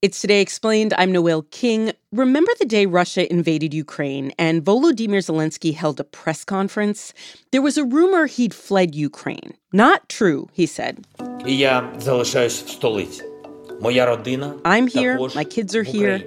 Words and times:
It's 0.00 0.20
Today 0.20 0.40
Explained. 0.40 0.94
I'm 0.96 1.10
Noel 1.10 1.42
King. 1.50 1.90
Remember 2.12 2.52
the 2.60 2.66
day 2.66 2.86
Russia 2.86 3.28
invaded 3.32 3.74
Ukraine 3.74 4.32
and 4.38 4.64
Volodymyr 4.64 5.18
Zelensky 5.18 5.74
held 5.74 5.98
a 5.98 6.04
press 6.04 6.44
conference? 6.44 7.12
There 7.50 7.60
was 7.60 7.76
a 7.76 7.82
rumor 7.82 8.26
he'd 8.26 8.54
fled 8.54 8.94
Ukraine. 8.94 9.54
Not 9.72 10.08
true, 10.08 10.48
he 10.52 10.66
said. 10.66 11.04
I'm 14.64 14.86
here, 14.86 15.18
my 15.34 15.42
kids 15.42 15.74
are 15.74 15.82
here. 15.82 16.22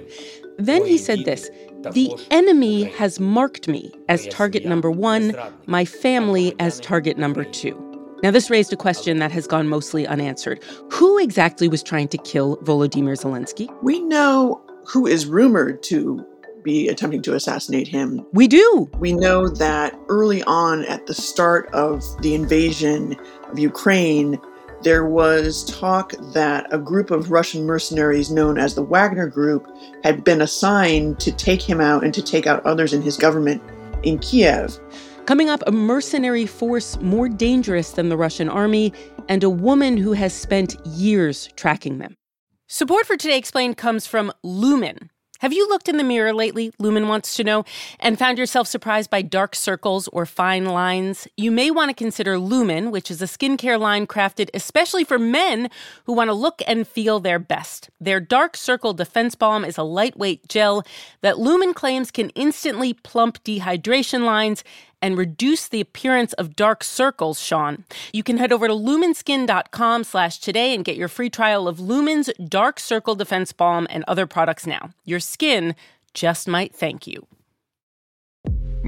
Then 0.58 0.84
he 0.84 0.98
said 0.98 1.24
this 1.24 1.48
The 1.92 2.14
enemy 2.30 2.84
has 2.84 3.18
marked 3.18 3.68
me 3.68 3.90
as 4.06 4.26
target 4.26 4.66
number 4.66 4.90
one, 4.90 5.34
my 5.64 5.86
family 5.86 6.54
as 6.58 6.78
target 6.78 7.16
number 7.16 7.42
two. 7.42 7.91
Now, 8.22 8.30
this 8.30 8.50
raised 8.50 8.72
a 8.72 8.76
question 8.76 9.18
that 9.18 9.32
has 9.32 9.48
gone 9.48 9.68
mostly 9.68 10.06
unanswered. 10.06 10.62
Who 10.92 11.18
exactly 11.18 11.66
was 11.66 11.82
trying 11.82 12.06
to 12.08 12.18
kill 12.18 12.56
Volodymyr 12.58 13.16
Zelensky? 13.20 13.68
We 13.82 13.98
know 14.00 14.62
who 14.86 15.08
is 15.08 15.26
rumored 15.26 15.82
to 15.84 16.24
be 16.62 16.88
attempting 16.88 17.22
to 17.22 17.34
assassinate 17.34 17.88
him. 17.88 18.24
We 18.32 18.46
do. 18.46 18.88
We 18.98 19.12
know 19.12 19.48
that 19.48 19.98
early 20.08 20.44
on 20.44 20.84
at 20.84 21.06
the 21.06 21.14
start 21.14 21.68
of 21.72 22.04
the 22.22 22.34
invasion 22.34 23.16
of 23.50 23.58
Ukraine, 23.58 24.38
there 24.82 25.04
was 25.04 25.64
talk 25.64 26.14
that 26.32 26.72
a 26.72 26.78
group 26.78 27.10
of 27.10 27.32
Russian 27.32 27.66
mercenaries 27.66 28.30
known 28.30 28.58
as 28.58 28.74
the 28.74 28.84
Wagner 28.84 29.26
Group 29.26 29.66
had 30.04 30.22
been 30.22 30.40
assigned 30.40 31.18
to 31.20 31.32
take 31.32 31.62
him 31.62 31.80
out 31.80 32.04
and 32.04 32.14
to 32.14 32.22
take 32.22 32.46
out 32.46 32.64
others 32.64 32.92
in 32.92 33.02
his 33.02 33.16
government 33.16 33.62
in 34.04 34.18
Kiev. 34.20 34.78
Coming 35.26 35.48
up, 35.48 35.62
a 35.68 35.72
mercenary 35.72 36.46
force 36.46 37.00
more 37.00 37.28
dangerous 37.28 37.92
than 37.92 38.08
the 38.08 38.16
Russian 38.16 38.48
army, 38.48 38.92
and 39.28 39.44
a 39.44 39.50
woman 39.50 39.96
who 39.96 40.14
has 40.14 40.34
spent 40.34 40.84
years 40.84 41.48
tracking 41.54 41.98
them. 41.98 42.16
Support 42.66 43.06
for 43.06 43.16
Today 43.16 43.38
Explained 43.38 43.76
comes 43.76 44.04
from 44.04 44.32
Lumin. 44.42 45.10
Have 45.38 45.52
you 45.52 45.68
looked 45.68 45.88
in 45.88 45.96
the 45.96 46.04
mirror 46.04 46.32
lately, 46.32 46.72
Lumin 46.78 47.08
wants 47.08 47.34
to 47.34 47.42
know, 47.42 47.64
and 47.98 48.16
found 48.16 48.38
yourself 48.38 48.68
surprised 48.68 49.10
by 49.10 49.22
dark 49.22 49.56
circles 49.56 50.06
or 50.08 50.24
fine 50.24 50.66
lines? 50.66 51.26
You 51.36 51.50
may 51.50 51.70
want 51.70 51.90
to 51.90 51.94
consider 51.94 52.38
Lumin, 52.38 52.92
which 52.92 53.10
is 53.10 53.20
a 53.20 53.26
skincare 53.26 53.78
line 53.78 54.06
crafted 54.06 54.50
especially 54.54 55.02
for 55.02 55.18
men 55.18 55.68
who 56.04 56.12
want 56.12 56.28
to 56.28 56.34
look 56.34 56.62
and 56.66 56.86
feel 56.86 57.18
their 57.18 57.40
best. 57.40 57.90
Their 58.00 58.20
Dark 58.20 58.56
Circle 58.56 58.94
Defense 58.94 59.34
Balm 59.34 59.64
is 59.64 59.76
a 59.76 59.82
lightweight 59.82 60.48
gel 60.48 60.84
that 61.22 61.38
Lumen 61.38 61.74
claims 61.74 62.12
can 62.12 62.30
instantly 62.30 62.94
plump 62.94 63.42
dehydration 63.42 64.24
lines 64.24 64.62
and 65.02 65.18
reduce 65.18 65.68
the 65.68 65.80
appearance 65.80 66.32
of 66.34 66.56
dark 66.56 66.84
circles, 66.84 67.40
Sean. 67.40 67.84
You 68.12 68.22
can 68.22 68.38
head 68.38 68.52
over 68.52 68.68
to 68.68 68.74
luminskin.com 68.74 70.04
slash 70.04 70.38
today 70.38 70.74
and 70.74 70.84
get 70.84 70.96
your 70.96 71.08
free 71.08 71.28
trial 71.28 71.68
of 71.68 71.78
Lumin's 71.78 72.30
Dark 72.48 72.78
Circle 72.78 73.16
Defense 73.16 73.52
Balm 73.52 73.86
and 73.90 74.04
other 74.06 74.26
products 74.26 74.66
now. 74.66 74.90
Your 75.04 75.20
skin 75.20 75.74
just 76.14 76.46
might 76.46 76.74
thank 76.74 77.06
you. 77.06 77.26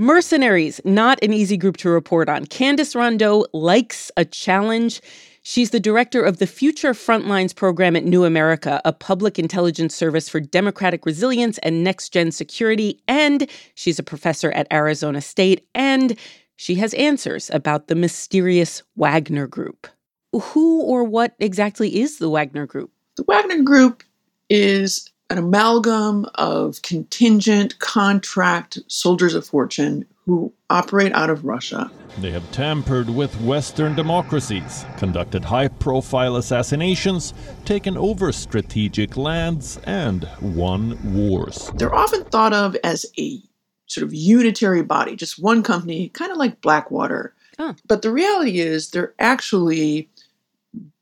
Mercenaries, 0.00 0.80
not 0.82 1.22
an 1.22 1.34
easy 1.34 1.58
group 1.58 1.76
to 1.76 1.90
report 1.90 2.30
on. 2.30 2.46
Candace 2.46 2.94
Rondeaux 2.94 3.44
likes 3.52 4.10
a 4.16 4.24
challenge. 4.24 5.02
She's 5.42 5.72
the 5.72 5.78
director 5.78 6.22
of 6.22 6.38
the 6.38 6.46
Future 6.46 6.94
Frontlines 6.94 7.54
program 7.54 7.94
at 7.96 8.06
New 8.06 8.24
America, 8.24 8.80
a 8.86 8.94
public 8.94 9.38
intelligence 9.38 9.94
service 9.94 10.26
for 10.26 10.40
democratic 10.40 11.04
resilience 11.04 11.58
and 11.58 11.84
next 11.84 12.14
gen 12.14 12.32
security. 12.32 12.98
And 13.08 13.46
she's 13.74 13.98
a 13.98 14.02
professor 14.02 14.50
at 14.52 14.66
Arizona 14.72 15.20
State. 15.20 15.66
And 15.74 16.18
she 16.56 16.76
has 16.76 16.94
answers 16.94 17.50
about 17.52 17.88
the 17.88 17.94
mysterious 17.94 18.82
Wagner 18.96 19.46
Group. 19.46 19.86
Who 20.32 20.80
or 20.80 21.04
what 21.04 21.34
exactly 21.38 22.00
is 22.00 22.16
the 22.16 22.30
Wagner 22.30 22.64
Group? 22.64 22.90
The 23.18 23.24
Wagner 23.24 23.60
Group 23.60 24.02
is 24.48 25.10
an 25.30 25.38
amalgam 25.38 26.26
of 26.34 26.82
contingent 26.82 27.78
contract 27.78 28.78
soldiers 28.88 29.34
of 29.34 29.46
fortune 29.46 30.04
who 30.26 30.52
operate 30.68 31.12
out 31.12 31.30
of 31.30 31.44
Russia. 31.44 31.90
They 32.18 32.32
have 32.32 32.50
tampered 32.50 33.08
with 33.08 33.40
Western 33.40 33.94
democracies, 33.94 34.84
conducted 34.98 35.44
high 35.44 35.68
profile 35.68 36.36
assassinations, 36.36 37.32
taken 37.64 37.96
over 37.96 38.32
strategic 38.32 39.16
lands, 39.16 39.78
and 39.84 40.28
won 40.40 40.98
wars. 41.14 41.70
They're 41.76 41.94
often 41.94 42.24
thought 42.24 42.52
of 42.52 42.76
as 42.82 43.06
a 43.16 43.40
sort 43.86 44.04
of 44.04 44.12
unitary 44.12 44.82
body, 44.82 45.16
just 45.16 45.40
one 45.42 45.62
company, 45.62 46.08
kind 46.10 46.32
of 46.32 46.38
like 46.38 46.60
Blackwater. 46.60 47.34
Oh. 47.58 47.74
But 47.86 48.02
the 48.02 48.12
reality 48.12 48.60
is 48.60 48.90
they're 48.90 49.14
actually 49.18 50.08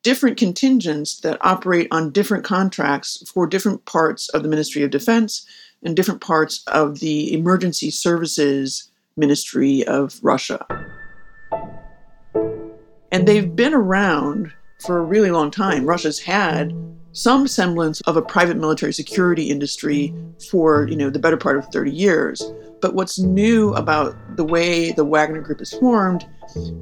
different 0.08 0.38
contingents 0.38 1.20
that 1.20 1.36
operate 1.42 1.86
on 1.90 2.10
different 2.10 2.42
contracts 2.42 3.22
for 3.30 3.46
different 3.46 3.84
parts 3.84 4.30
of 4.30 4.42
the 4.42 4.48
Ministry 4.48 4.82
of 4.82 4.88
Defense 4.88 5.44
and 5.82 5.94
different 5.94 6.22
parts 6.22 6.64
of 6.68 7.00
the 7.00 7.30
Emergency 7.34 7.90
Services 7.90 8.90
Ministry 9.18 9.86
of 9.86 10.18
Russia. 10.22 10.66
And 13.12 13.28
they've 13.28 13.54
been 13.54 13.74
around 13.74 14.50
for 14.78 14.96
a 14.96 15.02
really 15.02 15.30
long 15.30 15.50
time. 15.50 15.84
Russia's 15.84 16.18
had 16.18 16.72
some 17.12 17.46
semblance 17.46 18.00
of 18.06 18.16
a 18.16 18.22
private 18.22 18.56
military 18.56 18.94
security 18.94 19.50
industry 19.50 20.14
for, 20.50 20.88
you 20.88 20.96
know, 20.96 21.10
the 21.10 21.18
better 21.18 21.36
part 21.36 21.58
of 21.58 21.66
30 21.66 21.90
years. 21.90 22.50
But 22.80 22.94
what's 22.94 23.18
new 23.18 23.74
about 23.74 24.16
the 24.38 24.44
way 24.44 24.90
the 24.90 25.04
Wagner 25.04 25.42
Group 25.42 25.60
is 25.60 25.74
formed 25.74 26.26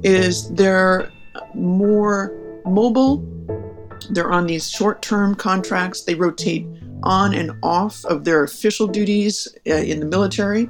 is 0.01 0.49
they're 0.51 1.11
more 1.53 2.46
mobile. 2.67 3.25
They're 4.11 4.31
on 4.31 4.47
these 4.47 4.69
short 4.69 5.01
term 5.01 5.35
contracts. 5.35 6.03
They 6.03 6.15
rotate 6.15 6.65
on 7.03 7.33
and 7.33 7.51
off 7.63 8.03
of 8.05 8.23
their 8.23 8.43
official 8.43 8.87
duties 8.87 9.47
uh, 9.67 9.73
in 9.75 9.99
the 9.99 10.05
military. 10.05 10.69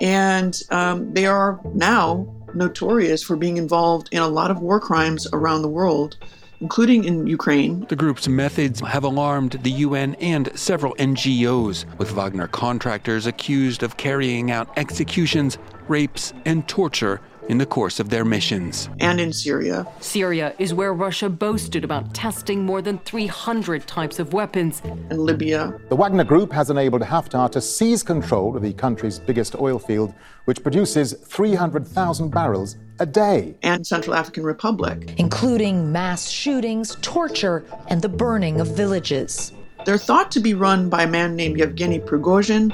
And 0.00 0.60
um, 0.70 1.12
they 1.12 1.26
are 1.26 1.60
now 1.74 2.32
notorious 2.54 3.22
for 3.22 3.36
being 3.36 3.56
involved 3.56 4.08
in 4.12 4.22
a 4.22 4.28
lot 4.28 4.50
of 4.50 4.60
war 4.60 4.80
crimes 4.80 5.26
around 5.32 5.62
the 5.62 5.68
world, 5.68 6.16
including 6.60 7.04
in 7.04 7.26
Ukraine. 7.26 7.84
The 7.88 7.96
group's 7.96 8.28
methods 8.28 8.80
have 8.80 9.04
alarmed 9.04 9.52
the 9.62 9.70
UN 9.70 10.14
and 10.16 10.50
several 10.58 10.94
NGOs, 10.96 11.84
with 11.98 12.12
Wagner 12.12 12.48
contractors 12.48 13.26
accused 13.26 13.82
of 13.82 13.96
carrying 13.96 14.50
out 14.50 14.68
executions, 14.76 15.58
rapes, 15.88 16.32
and 16.44 16.66
torture 16.68 17.20
in 17.48 17.58
the 17.58 17.66
course 17.66 17.98
of 17.98 18.10
their 18.10 18.24
missions. 18.24 18.88
And 19.00 19.20
in 19.20 19.32
Syria. 19.32 19.86
Syria 20.00 20.54
is 20.58 20.74
where 20.74 20.92
Russia 20.92 21.28
boasted 21.28 21.82
about 21.82 22.14
testing 22.14 22.64
more 22.64 22.82
than 22.82 22.98
300 23.00 23.86
types 23.86 24.18
of 24.18 24.32
weapons. 24.32 24.82
And 24.84 25.18
Libya. 25.18 25.78
The 25.88 25.96
Wagner 25.96 26.24
Group 26.24 26.52
has 26.52 26.70
enabled 26.70 27.02
Haftar 27.02 27.50
to 27.52 27.60
seize 27.60 28.02
control 28.02 28.56
of 28.56 28.62
the 28.62 28.72
country's 28.72 29.18
biggest 29.18 29.56
oil 29.56 29.78
field, 29.78 30.14
which 30.44 30.62
produces 30.62 31.14
300,000 31.14 32.30
barrels 32.30 32.76
a 33.00 33.06
day. 33.06 33.56
And 33.62 33.86
Central 33.86 34.14
African 34.14 34.44
Republic. 34.44 35.14
Including 35.16 35.90
mass 35.90 36.28
shootings, 36.28 36.96
torture, 37.00 37.64
and 37.88 38.02
the 38.02 38.08
burning 38.08 38.60
of 38.60 38.68
villages. 38.76 39.52
They're 39.84 39.98
thought 39.98 40.30
to 40.32 40.40
be 40.40 40.54
run 40.54 40.90
by 40.90 41.04
a 41.04 41.08
man 41.08 41.34
named 41.34 41.58
Yevgeny 41.58 42.00
Prigozhin 42.00 42.72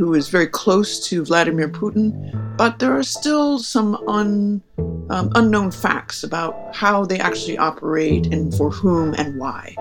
who 0.00 0.14
is 0.14 0.30
very 0.30 0.46
close 0.46 0.98
to 1.08 1.22
Vladimir 1.22 1.68
Putin, 1.68 2.49
but 2.60 2.78
there 2.78 2.94
are 2.94 3.02
still 3.02 3.58
some 3.58 3.94
un, 4.06 4.60
um, 5.08 5.32
unknown 5.34 5.70
facts 5.70 6.22
about 6.22 6.76
how 6.76 7.06
they 7.06 7.18
actually 7.18 7.56
operate 7.56 8.26
and 8.26 8.54
for 8.54 8.68
whom 8.68 9.14
and 9.14 9.38
why. 9.38 9.74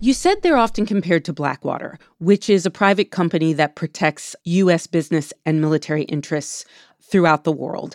You 0.00 0.12
said 0.12 0.42
they're 0.42 0.56
often 0.56 0.86
compared 0.86 1.24
to 1.26 1.32
Blackwater, 1.32 2.00
which 2.18 2.50
is 2.50 2.66
a 2.66 2.70
private 2.72 3.12
company 3.12 3.52
that 3.52 3.76
protects 3.76 4.34
U.S. 4.42 4.88
business 4.88 5.32
and 5.46 5.60
military 5.60 6.02
interests 6.02 6.64
throughout 7.00 7.44
the 7.44 7.52
world. 7.52 7.94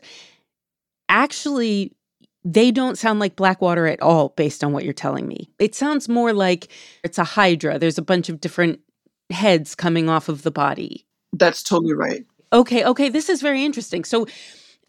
Actually, 1.09 1.91
they 2.45 2.71
don't 2.71 2.97
sound 2.97 3.19
like 3.19 3.35
Blackwater 3.35 3.85
at 3.87 4.01
all 4.01 4.29
based 4.37 4.63
on 4.63 4.71
what 4.71 4.85
you're 4.85 4.93
telling 4.93 5.27
me. 5.27 5.49
It 5.59 5.75
sounds 5.75 6.07
more 6.07 6.31
like 6.31 6.69
it's 7.03 7.17
a 7.17 7.25
hydra. 7.25 7.77
There's 7.77 7.97
a 7.97 8.01
bunch 8.01 8.29
of 8.29 8.39
different 8.39 8.79
heads 9.33 9.75
coming 9.75 10.09
off 10.09 10.29
of 10.29 10.43
the 10.43 10.51
body. 10.51 11.05
That's 11.33 11.63
totally 11.63 11.93
right. 11.93 12.25
Okay, 12.51 12.85
okay, 12.85 13.09
this 13.09 13.29
is 13.29 13.41
very 13.41 13.65
interesting. 13.65 14.03
So 14.03 14.27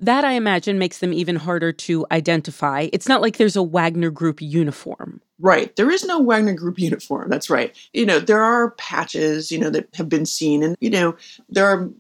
that 0.00 0.24
I 0.24 0.32
imagine 0.32 0.78
makes 0.78 0.98
them 0.98 1.12
even 1.12 1.36
harder 1.36 1.72
to 1.72 2.06
identify. 2.10 2.88
It's 2.92 3.08
not 3.08 3.22
like 3.22 3.36
there's 3.36 3.56
a 3.56 3.62
Wagner 3.62 4.10
Group 4.10 4.42
uniform. 4.42 5.20
Right. 5.38 5.74
There 5.76 5.90
is 5.90 6.04
no 6.04 6.20
Wagner 6.20 6.52
Group 6.52 6.78
uniform. 6.78 7.30
That's 7.30 7.48
right. 7.48 7.74
You 7.92 8.04
know, 8.06 8.18
there 8.18 8.42
are 8.42 8.72
patches, 8.72 9.50
you 9.50 9.58
know, 9.58 9.70
that 9.70 9.88
have 9.94 10.08
been 10.08 10.26
seen. 10.26 10.62
And, 10.62 10.76
you 10.80 10.90
know, 10.90 11.16
there 11.48 11.66
are 11.66 11.90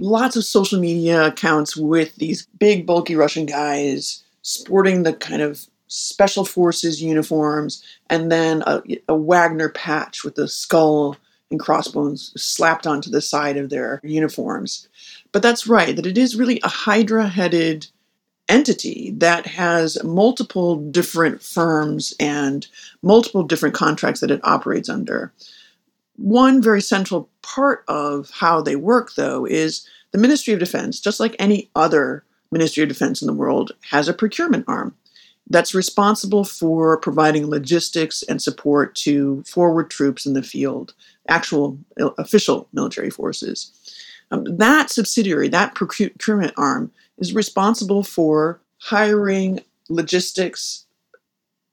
lots 0.00 0.36
of 0.36 0.44
social 0.44 0.80
media 0.80 1.26
accounts 1.26 1.76
with 1.76 2.16
these 2.16 2.46
big, 2.58 2.86
bulky 2.86 3.16
Russian 3.16 3.46
guys 3.46 4.24
sporting 4.42 5.02
the 5.02 5.12
kind 5.12 5.42
of 5.42 5.66
special 5.86 6.44
forces 6.44 7.02
uniforms 7.02 7.84
and 8.08 8.32
then 8.32 8.62
a, 8.66 8.82
a 9.08 9.14
Wagner 9.14 9.68
patch 9.68 10.24
with 10.24 10.34
the 10.34 10.48
skull 10.48 11.16
and 11.52 11.60
crossbones 11.60 12.32
slapped 12.36 12.86
onto 12.86 13.10
the 13.10 13.20
side 13.20 13.56
of 13.56 13.70
their 13.70 14.00
uniforms. 14.02 14.88
But 15.30 15.42
that's 15.42 15.68
right, 15.68 15.94
that 15.94 16.06
it 16.06 16.18
is 16.18 16.36
really 16.36 16.60
a 16.64 16.68
hydra 16.68 17.28
headed 17.28 17.86
entity 18.48 19.14
that 19.18 19.46
has 19.46 20.02
multiple 20.02 20.76
different 20.76 21.42
firms 21.42 22.12
and 22.18 22.66
multiple 23.02 23.44
different 23.44 23.74
contracts 23.74 24.20
that 24.20 24.30
it 24.30 24.40
operates 24.42 24.88
under. 24.88 25.32
One 26.16 26.60
very 26.60 26.82
central 26.82 27.30
part 27.42 27.84
of 27.88 28.30
how 28.30 28.60
they 28.60 28.76
work, 28.76 29.14
though, 29.14 29.46
is 29.46 29.88
the 30.10 30.18
Ministry 30.18 30.52
of 30.52 30.60
Defense, 30.60 31.00
just 31.00 31.20
like 31.20 31.36
any 31.38 31.70
other 31.74 32.24
Ministry 32.50 32.82
of 32.82 32.88
Defense 32.88 33.22
in 33.22 33.26
the 33.26 33.32
world, 33.32 33.72
has 33.90 34.08
a 34.08 34.14
procurement 34.14 34.64
arm 34.68 34.94
that's 35.48 35.74
responsible 35.74 36.44
for 36.44 36.96
providing 36.98 37.48
logistics 37.48 38.22
and 38.22 38.40
support 38.40 38.94
to 38.94 39.42
forward 39.42 39.90
troops 39.90 40.24
in 40.24 40.34
the 40.34 40.42
field, 40.42 40.94
actual 41.28 41.78
uh, 42.00 42.10
official 42.18 42.68
military 42.72 43.10
forces. 43.10 43.72
Um, 44.30 44.44
that 44.56 44.90
subsidiary, 44.90 45.48
that 45.48 45.74
procurement 45.74 46.54
arm, 46.56 46.90
is 47.18 47.34
responsible 47.34 48.02
for 48.02 48.60
hiring 48.78 49.60
logistics 49.88 50.86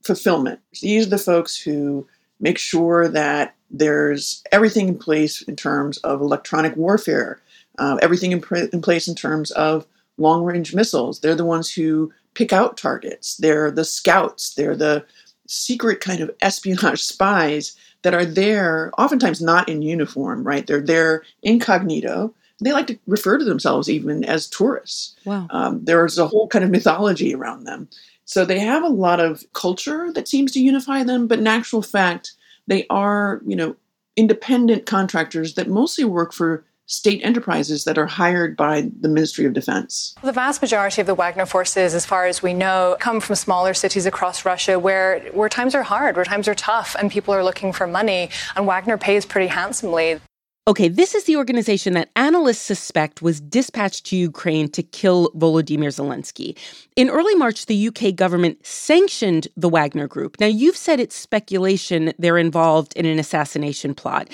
fulfillment. 0.04 0.60
These 0.81 1.07
are 1.07 1.12
the 1.12 1.18
folks 1.18 1.57
who 1.57 2.07
make 2.39 2.57
sure 2.57 3.07
that 3.07 3.56
there's 3.71 4.44
everything 4.51 4.88
in 4.88 4.98
place 4.98 5.42
in 5.44 5.56
terms 5.56 5.98
of 6.00 6.21
electronic 6.21 6.75
warfare, 6.75 7.39
uh, 7.77 7.98
everything 8.01 8.31
in, 8.31 8.42
pr- 8.42 8.56
in 8.57 8.81
place 8.81 9.07
in 9.07 9.16
terms 9.16 9.51
of 9.51 9.86
long 10.18 10.44
range 10.44 10.74
missiles. 10.74 11.19
They're 11.19 11.36
the 11.36 11.45
ones 11.45 11.71
who 11.71 12.12
pick 12.34 12.54
out 12.54 12.78
targets, 12.78 13.38
they're 13.38 13.72
the 13.72 13.86
scouts, 13.86 14.54
they're 14.54 14.76
the 14.76 15.06
secret 15.48 16.00
kind 16.00 16.22
of 16.22 16.31
espionage 16.42 17.02
spies 17.02 17.76
that 18.04 18.14
are 18.14 18.26
there, 18.26 18.92
oftentimes 18.98 19.42
not 19.42 19.68
in 19.68 19.81
uniform, 19.81 20.44
right? 20.44 20.66
They're 20.66 20.81
there 20.81 21.24
incognito 21.44 22.34
they 22.62 22.72
like 22.72 22.88
to 22.88 23.00
refer 23.08 23.38
to 23.38 23.46
themselves 23.46 23.90
even 23.90 24.24
as 24.26 24.48
tourists. 24.48 25.16
Wow. 25.26 25.48
Um, 25.50 25.84
there's 25.86 26.18
a 26.18 26.28
whole 26.28 26.48
kind 26.48 26.66
of 26.66 26.72
mythology 26.72 27.34
around 27.34 27.64
them. 27.64 27.90
So 28.26 28.46
they 28.46 28.60
have 28.60 28.84
a 28.84 28.90
lot 28.90 29.20
of 29.20 29.44
culture 29.54 30.12
that 30.14 30.28
seems 30.28 30.52
to 30.52 30.60
unify 30.60 31.04
them, 31.04 31.28
but 31.28 31.40
in 31.40 31.48
actual 31.48 31.81
fact, 31.81 32.34
they 32.68 32.86
are, 32.90 33.42
you 33.46 33.56
know, 33.56 33.76
independent 34.16 34.86
contractors 34.86 35.56
that 35.56 35.70
mostly 35.70 36.04
work 36.04 36.34
for 36.34 36.64
state 36.90 37.22
enterprises 37.24 37.84
that 37.84 38.00
are 38.00 38.08
hired 38.08 38.58
by 38.58 38.90
the 39.00 39.08
Ministry 39.08 39.46
of 39.46 39.54
Defense. 39.54 40.16
The 40.24 40.32
vast 40.32 40.60
majority 40.60 41.02
of 41.02 41.08
the 41.08 41.14
Wagner 41.14 41.46
forces, 41.46 41.94
as 41.94 42.04
far 42.04 42.26
as 42.26 42.42
we 42.42 42.54
know, 42.54 42.98
come 43.00 43.20
from 43.20 43.36
smaller 43.36 43.76
cities 43.76 44.08
across 44.08 44.44
Russia 44.44 44.80
where, 44.80 45.20
where 45.32 45.50
times 45.50 45.76
are 45.76 45.84
hard, 45.84 46.16
where 46.16 46.26
times 46.26 46.48
are 46.48 46.56
tough, 46.56 46.96
and 46.98 47.12
people 47.12 47.34
are 47.34 47.44
looking 47.44 47.72
for 47.72 47.86
money, 47.86 48.32
and 48.56 48.66
Wagner 48.66 48.98
pays 48.98 49.24
pretty 49.24 49.48
handsomely. 49.48 50.20
Okay, 50.68 50.88
this 50.88 51.16
is 51.16 51.24
the 51.24 51.36
organization 51.38 51.94
that 51.94 52.10
analysts 52.16 52.62
suspect 52.62 53.22
was 53.22 53.40
dispatched 53.40 54.06
to 54.08 54.16
Ukraine 54.16 54.70
to 54.70 54.84
kill 54.84 55.32
Volodymyr 55.32 55.90
Zelensky. 55.90 56.58
In 56.96 57.10
early 57.10 57.34
March, 57.36 57.68
the 57.68 57.88
UK 57.88 58.16
government 58.16 58.66
sanctioned 58.66 59.48
the 59.58 59.70
Wagner 59.70 60.08
Group. 60.08 60.40
Now, 60.40 60.48
you've 60.48 60.78
said 60.78 61.00
it's 61.00 61.16
speculation 61.16 62.14
they're 62.20 62.38
involved 62.38 62.94
in 62.96 63.06
an 63.06 63.18
assassination 63.18 63.96
plot. 63.96 64.30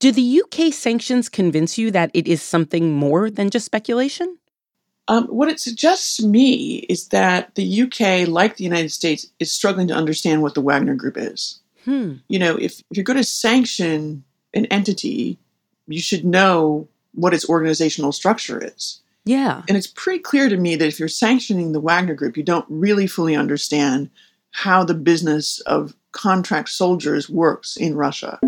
Do 0.00 0.10
the 0.10 0.42
UK 0.42 0.72
sanctions 0.72 1.28
convince 1.28 1.76
you 1.76 1.90
that 1.90 2.10
it 2.14 2.26
is 2.26 2.40
something 2.42 2.94
more 2.94 3.30
than 3.30 3.50
just 3.50 3.66
speculation? 3.66 4.38
Um, 5.08 5.26
what 5.26 5.48
it 5.48 5.60
suggests 5.60 6.16
to 6.16 6.26
me 6.26 6.86
is 6.88 7.08
that 7.08 7.54
the 7.54 7.82
UK, 7.82 8.26
like 8.26 8.56
the 8.56 8.64
United 8.64 8.92
States, 8.92 9.26
is 9.38 9.52
struggling 9.52 9.88
to 9.88 9.94
understand 9.94 10.40
what 10.40 10.54
the 10.54 10.62
Wagner 10.62 10.94
Group 10.94 11.16
is. 11.18 11.60
Hmm. 11.84 12.14
You 12.28 12.38
know, 12.38 12.56
if, 12.56 12.80
if 12.90 12.96
you're 12.96 13.04
going 13.04 13.18
to 13.18 13.24
sanction 13.24 14.24
an 14.54 14.66
entity, 14.66 15.38
you 15.86 16.00
should 16.00 16.24
know 16.24 16.88
what 17.12 17.34
its 17.34 17.48
organizational 17.48 18.12
structure 18.12 18.58
is. 18.64 19.00
Yeah. 19.26 19.62
And 19.68 19.76
it's 19.76 19.86
pretty 19.86 20.20
clear 20.20 20.48
to 20.48 20.56
me 20.56 20.76
that 20.76 20.88
if 20.88 20.98
you're 20.98 21.08
sanctioning 21.08 21.72
the 21.72 21.80
Wagner 21.80 22.14
Group, 22.14 22.38
you 22.38 22.42
don't 22.42 22.66
really 22.68 23.06
fully 23.06 23.36
understand 23.36 24.08
how 24.52 24.82
the 24.82 24.94
business 24.94 25.60
of 25.60 25.94
contract 26.12 26.70
soldiers 26.70 27.28
works 27.28 27.76
in 27.76 27.96
Russia. 27.96 28.38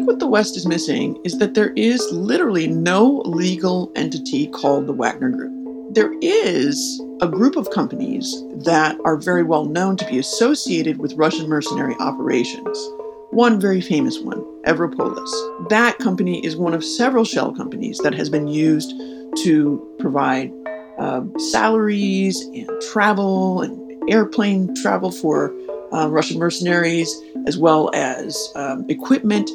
Think 0.00 0.08
what 0.08 0.18
the 0.18 0.26
West 0.26 0.56
is 0.56 0.66
missing 0.66 1.20
is 1.24 1.36
that 1.40 1.52
there 1.52 1.74
is 1.74 2.00
literally 2.10 2.66
no 2.66 3.20
legal 3.26 3.92
entity 3.94 4.46
called 4.46 4.86
the 4.86 4.94
Wagner 4.94 5.28
Group. 5.28 5.94
There 5.94 6.14
is 6.22 7.02
a 7.20 7.28
group 7.28 7.54
of 7.54 7.68
companies 7.68 8.42
that 8.64 8.96
are 9.04 9.18
very 9.18 9.42
well 9.42 9.66
known 9.66 9.98
to 9.98 10.06
be 10.06 10.18
associated 10.18 11.00
with 11.00 11.12
Russian 11.16 11.50
mercenary 11.50 11.94
operations. 12.00 12.78
One 13.32 13.60
very 13.60 13.82
famous 13.82 14.18
one, 14.20 14.42
Evropolis. 14.62 15.68
That 15.68 15.98
company 15.98 16.42
is 16.46 16.56
one 16.56 16.72
of 16.72 16.82
several 16.82 17.26
shell 17.26 17.52
companies 17.52 17.98
that 17.98 18.14
has 18.14 18.30
been 18.30 18.48
used 18.48 18.94
to 19.42 19.86
provide 19.98 20.50
uh, 20.98 21.24
salaries 21.50 22.40
and 22.40 22.70
travel 22.90 23.60
and 23.60 24.10
airplane 24.10 24.74
travel 24.76 25.12
for 25.12 25.54
uh, 25.92 26.08
Russian 26.10 26.38
mercenaries, 26.38 27.14
as 27.46 27.58
well 27.58 27.90
as 27.94 28.52
um, 28.54 28.84
equipment. 28.88 29.50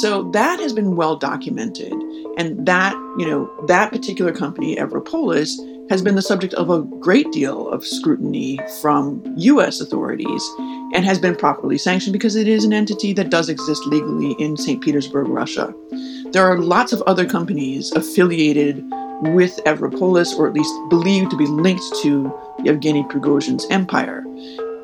So 0.00 0.30
that 0.32 0.60
has 0.60 0.72
been 0.72 0.96
well 0.96 1.16
documented, 1.16 1.92
and 2.36 2.66
that 2.66 2.94
you 3.18 3.26
know 3.26 3.50
that 3.66 3.90
particular 3.90 4.32
company, 4.32 4.76
Evropolis, 4.76 5.50
has 5.90 6.02
been 6.02 6.14
the 6.14 6.22
subject 6.22 6.54
of 6.54 6.70
a 6.70 6.82
great 6.82 7.30
deal 7.32 7.68
of 7.68 7.84
scrutiny 7.84 8.58
from 8.80 9.22
U.S. 9.36 9.80
authorities 9.80 10.48
and 10.94 11.04
has 11.04 11.18
been 11.18 11.34
properly 11.34 11.76
sanctioned 11.78 12.12
because 12.12 12.36
it 12.36 12.46
is 12.46 12.64
an 12.64 12.72
entity 12.72 13.12
that 13.12 13.30
does 13.30 13.48
exist 13.48 13.84
legally 13.86 14.36
in 14.38 14.56
St. 14.56 14.80
Petersburg, 14.80 15.26
Russia. 15.26 15.74
There 16.30 16.46
are 16.46 16.58
lots 16.58 16.92
of 16.92 17.02
other 17.02 17.26
companies 17.26 17.90
affiliated 17.92 18.84
with 19.22 19.60
Evropolis, 19.66 20.36
or 20.38 20.46
at 20.46 20.54
least 20.54 20.72
believed 20.88 21.30
to 21.30 21.36
be 21.36 21.46
linked 21.46 21.84
to 22.02 22.32
Yevgeny 22.64 23.02
Prigozhin's 23.04 23.66
empire. 23.70 24.24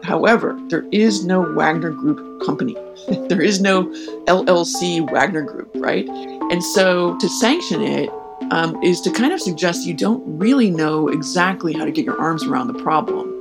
However, 0.07 0.57
there 0.69 0.87
is 0.93 1.25
no 1.25 1.41
Wagner 1.55 1.91
Group 1.91 2.47
company. 2.47 2.77
there 3.29 3.43
is 3.43 3.61
no 3.61 3.87
LLC 4.27 5.11
Wagner 5.11 5.43
Group, 5.43 5.71
right? 5.75 6.09
And 6.09 6.63
so 6.63 7.19
to 7.19 7.29
sanction 7.29 7.83
it 7.83 8.09
um, 8.53 8.81
is 8.85 9.01
to 9.01 9.11
kind 9.11 9.33
of 9.33 9.41
suggest 9.41 9.85
you 9.85 9.95
don't 9.95 10.23
really 10.39 10.71
know 10.71 11.09
exactly 11.09 11.73
how 11.73 11.85
to 11.85 11.91
get 11.91 12.05
your 12.05 12.21
arms 12.21 12.45
around 12.45 12.69
the 12.69 12.81
problem. 12.81 13.33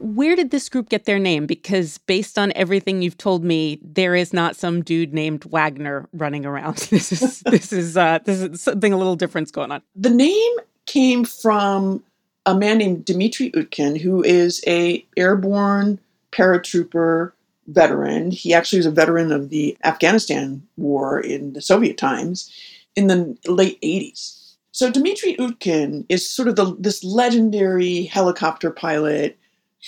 Where 0.00 0.36
did 0.36 0.50
this 0.50 0.68
group 0.68 0.90
get 0.90 1.06
their 1.06 1.18
name? 1.18 1.46
Because 1.46 1.96
based 1.96 2.38
on 2.38 2.52
everything 2.54 3.00
you've 3.00 3.16
told 3.16 3.42
me, 3.42 3.80
there 3.82 4.14
is 4.14 4.34
not 4.34 4.54
some 4.54 4.82
dude 4.82 5.14
named 5.14 5.44
Wagner 5.44 6.08
running 6.12 6.44
around. 6.44 6.76
This 6.90 7.10
is 7.10 7.40
this 7.40 7.72
is 7.72 7.96
uh, 7.96 8.18
this 8.24 8.42
is 8.42 8.60
something 8.60 8.92
a 8.92 8.98
little 8.98 9.16
different's 9.16 9.50
going 9.50 9.72
on. 9.72 9.80
The 9.96 10.10
name 10.10 10.52
came 10.86 11.24
from 11.24 12.04
a 12.48 12.54
man 12.54 12.78
named 12.78 13.04
Dmitry 13.04 13.50
Utkin, 13.50 14.00
who 14.00 14.24
is 14.24 14.64
a 14.66 15.04
airborne 15.18 16.00
paratrooper 16.32 17.32
veteran. 17.66 18.30
He 18.30 18.54
actually 18.54 18.78
was 18.78 18.86
a 18.86 18.90
veteran 18.90 19.30
of 19.30 19.50
the 19.50 19.76
Afghanistan 19.84 20.66
war 20.78 21.20
in 21.20 21.52
the 21.52 21.60
Soviet 21.60 21.98
times 21.98 22.50
in 22.96 23.06
the 23.08 23.36
late 23.46 23.78
80s. 23.82 24.54
So 24.72 24.90
Dmitry 24.90 25.36
Utkin 25.36 26.06
is 26.08 26.28
sort 26.28 26.48
of 26.48 26.56
the, 26.56 26.74
this 26.78 27.04
legendary 27.04 28.04
helicopter 28.04 28.70
pilot 28.70 29.38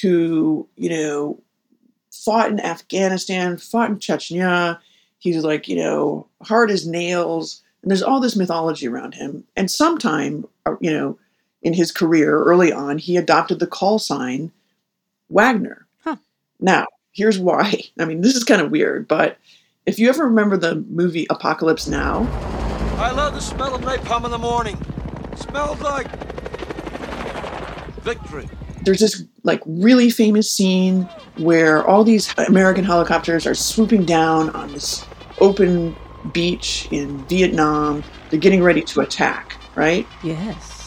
who, 0.02 0.68
you 0.76 0.90
know, 0.90 1.40
fought 2.12 2.50
in 2.50 2.60
Afghanistan, 2.60 3.56
fought 3.56 3.88
in 3.88 3.98
Chechnya. 3.98 4.78
He's 5.18 5.42
like, 5.42 5.66
you 5.66 5.76
know, 5.76 6.26
hard 6.42 6.70
as 6.70 6.86
nails. 6.86 7.62
And 7.80 7.90
there's 7.90 8.02
all 8.02 8.20
this 8.20 8.36
mythology 8.36 8.86
around 8.86 9.14
him. 9.14 9.44
And 9.56 9.70
sometime, 9.70 10.44
uh, 10.66 10.74
you 10.82 10.92
know, 10.92 11.18
in 11.62 11.74
his 11.74 11.92
career 11.92 12.42
early 12.42 12.72
on, 12.72 12.98
he 12.98 13.16
adopted 13.16 13.58
the 13.58 13.66
call 13.66 13.98
sign 13.98 14.50
Wagner. 15.28 15.86
Huh. 16.02 16.16
Now, 16.58 16.86
here's 17.12 17.38
why. 17.38 17.82
I 17.98 18.04
mean, 18.04 18.20
this 18.20 18.34
is 18.34 18.44
kind 18.44 18.60
of 18.60 18.70
weird, 18.70 19.08
but 19.08 19.38
if 19.86 19.98
you 19.98 20.08
ever 20.08 20.24
remember 20.24 20.56
the 20.56 20.76
movie 20.76 21.26
Apocalypse 21.30 21.86
Now, 21.86 22.28
I 22.98 23.12
love 23.12 23.34
the 23.34 23.40
smell 23.40 23.74
of 23.74 23.80
napalm 23.80 24.24
in 24.24 24.30
the 24.30 24.38
morning. 24.38 24.76
It 25.32 25.38
smells 25.38 25.80
like 25.80 26.06
victory 28.02 28.48
there's 28.82 29.00
this 29.00 29.24
like 29.42 29.60
really 29.66 30.10
famous 30.10 30.50
scene 30.50 31.02
where 31.36 31.86
all 31.86 32.04
these 32.04 32.34
American 32.38 32.84
helicopters 32.84 33.46
are 33.46 33.54
swooping 33.54 34.04
down 34.04 34.50
on 34.50 34.72
this 34.72 35.04
open 35.40 35.96
beach 36.32 36.88
in 36.90 37.18
Vietnam. 37.26 38.02
They're 38.30 38.40
getting 38.40 38.62
ready 38.62 38.82
to 38.82 39.00
attack, 39.00 39.56
right? 39.74 40.06
Yes. 40.22 40.79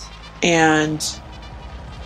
And 0.43 1.03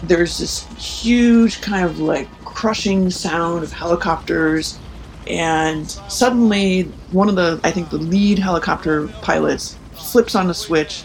there's 0.03 0.37
this 0.37 0.65
huge 0.77 1.59
kind 1.61 1.83
of 1.83 1.99
like 1.99 2.29
crushing 2.45 3.09
sound 3.09 3.63
of 3.63 3.71
helicopters. 3.71 4.79
And 5.27 5.89
suddenly, 5.89 6.83
one 7.11 7.27
of 7.27 7.35
the, 7.35 7.59
I 7.63 7.71
think 7.71 7.89
the 7.89 7.97
lead 7.97 8.39
helicopter 8.39 9.07
pilots 9.21 9.77
flips 9.93 10.35
on 10.35 10.47
the 10.47 10.53
switch, 10.53 11.03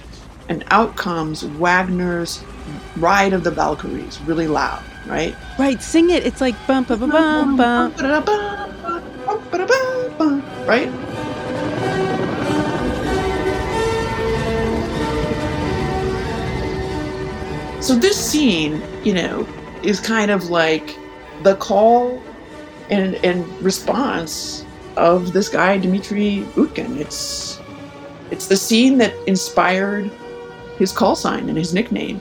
and 0.48 0.64
out 0.70 0.96
comes 0.96 1.42
Wagner's 1.42 2.44
Ride 2.96 3.32
of 3.32 3.42
the 3.42 3.50
Valkyries, 3.50 4.20
really 4.22 4.46
loud, 4.46 4.82
right? 5.06 5.34
Right, 5.58 5.82
sing 5.82 6.10
it. 6.10 6.24
It's 6.24 6.40
like 6.40 6.54
bum 6.66 6.84
bum 6.84 7.00
bum 7.00 7.10
bum 7.10 7.56
bum. 7.56 7.92
Right? 10.66 10.88
So 17.92 17.98
this 17.98 18.16
scene, 18.16 18.80
you 19.04 19.12
know, 19.12 19.46
is 19.82 20.00
kind 20.00 20.30
of 20.30 20.48
like 20.48 20.98
the 21.42 21.56
call 21.56 22.22
and 22.88 23.16
and 23.16 23.46
response 23.60 24.64
of 24.96 25.34
this 25.34 25.50
guy 25.50 25.76
Dmitry 25.76 26.46
Utkin. 26.54 26.96
It's 26.96 27.60
it's 28.30 28.46
the 28.46 28.56
scene 28.56 28.96
that 28.96 29.12
inspired 29.26 30.10
his 30.78 30.90
call 30.90 31.14
sign 31.14 31.50
and 31.50 31.58
his 31.58 31.74
nickname. 31.74 32.18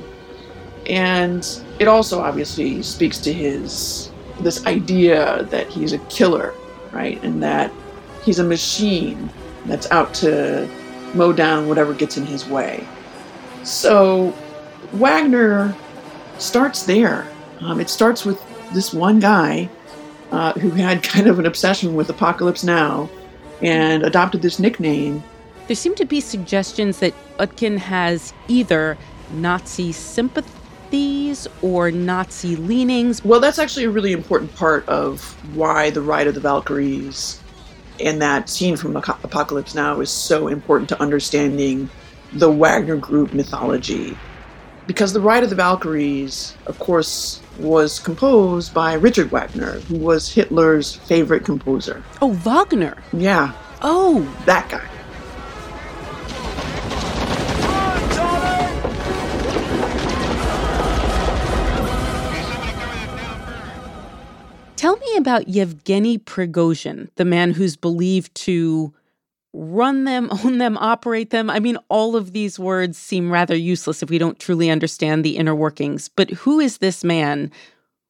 And 0.88 1.48
it 1.80 1.88
also 1.88 2.20
obviously 2.20 2.84
speaks 2.84 3.18
to 3.20 3.32
his 3.32 4.12
this 4.42 4.66
idea 4.66 5.44
that 5.52 5.70
he's 5.70 5.94
a 5.94 6.00
killer, 6.10 6.54
right? 6.92 7.24
And 7.24 7.42
that 7.44 7.72
he's 8.26 8.40
a 8.40 8.44
machine 8.44 9.30
that's 9.68 9.90
out 9.90 10.14
to 10.16 10.70
mow 11.14 11.32
down 11.32 11.70
whatever 11.70 11.94
gets 11.94 12.18
in 12.18 12.26
his 12.26 12.46
way. 12.46 12.86
So 13.64 14.36
Wagner 14.94 15.76
starts 16.38 16.84
there. 16.84 17.28
Um, 17.60 17.80
it 17.80 17.90
starts 17.90 18.26
with 18.26 18.42
this 18.74 18.94
one 18.94 19.20
guy 19.20 19.70
uh, 20.32 20.54
who 20.54 20.72
had 20.72 21.04
kind 21.04 21.28
of 21.28 21.40
an 21.40 21.46
obsession 21.46 21.96
with 21.96 22.10
Apocalypse 22.10 22.64
Now 22.64 23.10
and 23.62 24.04
adopted 24.04 24.42
this 24.42 24.60
nickname. 24.60 25.24
There 25.68 25.76
seem 25.76 25.96
to 25.96 26.06
be 26.06 26.20
suggestions 26.20 27.00
that 27.00 27.14
Utkin 27.38 27.78
has 27.78 28.34
either 28.48 28.98
Nazi 29.34 29.92
sympathies 29.92 31.48
or 31.62 31.92
Nazi 31.92 32.56
leanings. 32.56 33.24
Well, 33.24 33.40
that's 33.40 33.60
actually 33.60 33.86
a 33.86 33.90
really 33.90 34.12
important 34.12 34.54
part 34.56 34.88
of 34.90 35.22
why 35.56 35.92
the 35.92 36.02
Ride 36.02 36.28
of 36.28 36.34
the 36.34 36.42
Valkyries 36.42 37.40
and 38.00 38.22
that 38.22 38.50
scene 38.50 38.76
from 38.76 38.96
Apocalypse 38.96 39.76
Now 39.76 40.02
is 40.02 40.10
so 40.10 40.48
important 40.48 40.90
to 40.90 41.02
understanding 41.02 41.90
the 42.34 42.50
Wagner 42.50 42.98
Group 42.98 43.34
mythology 43.34 44.18
because 44.92 45.14
the 45.14 45.22
Ride 45.22 45.42
of 45.42 45.50
the 45.50 45.56
Valkyries, 45.56 46.54
of 46.66 46.78
course, 46.80 47.42
was 47.60 47.98
composed 47.98 48.74
by 48.74 48.92
Richard 48.92 49.32
Wagner, 49.32 49.80
who 49.88 49.96
was 49.96 50.28
Hitler's 50.28 50.96
favorite 50.96 51.46
composer. 51.46 52.04
Oh, 52.22 52.34
Wagner. 52.34 53.02
Yeah. 53.14 53.54
Oh, 53.82 54.20
that 54.46 54.68
guy. 54.68 54.86
Tell 64.76 64.98
me 64.98 65.16
about 65.16 65.48
Yevgeny 65.48 66.18
Prigozhin, 66.18 67.08
the 67.16 67.24
man 67.24 67.52
who's 67.52 67.78
believed 67.78 68.36
to 68.36 68.94
run 69.54 70.04
them, 70.06 70.30
own 70.44 70.58
them, 70.58 70.78
operate 70.78 71.30
them. 71.30 71.50
I 71.50 71.60
mean, 71.60 71.78
all 71.90 72.16
of 72.16 72.34
these 72.34 72.60
words 72.60 72.98
seem 72.98 73.32
rather 73.32 73.56
useless 73.56 74.04
if 74.04 74.10
we 74.10 74.18
don't 74.18 74.40
truly 74.40 74.70
understand 74.70 75.24
the 75.24 75.38
inner 75.38 75.56
workings. 75.56 76.08
But 76.10 76.30
who 76.32 76.60
is 76.60 76.78
this 76.78 77.04
man 77.04 77.52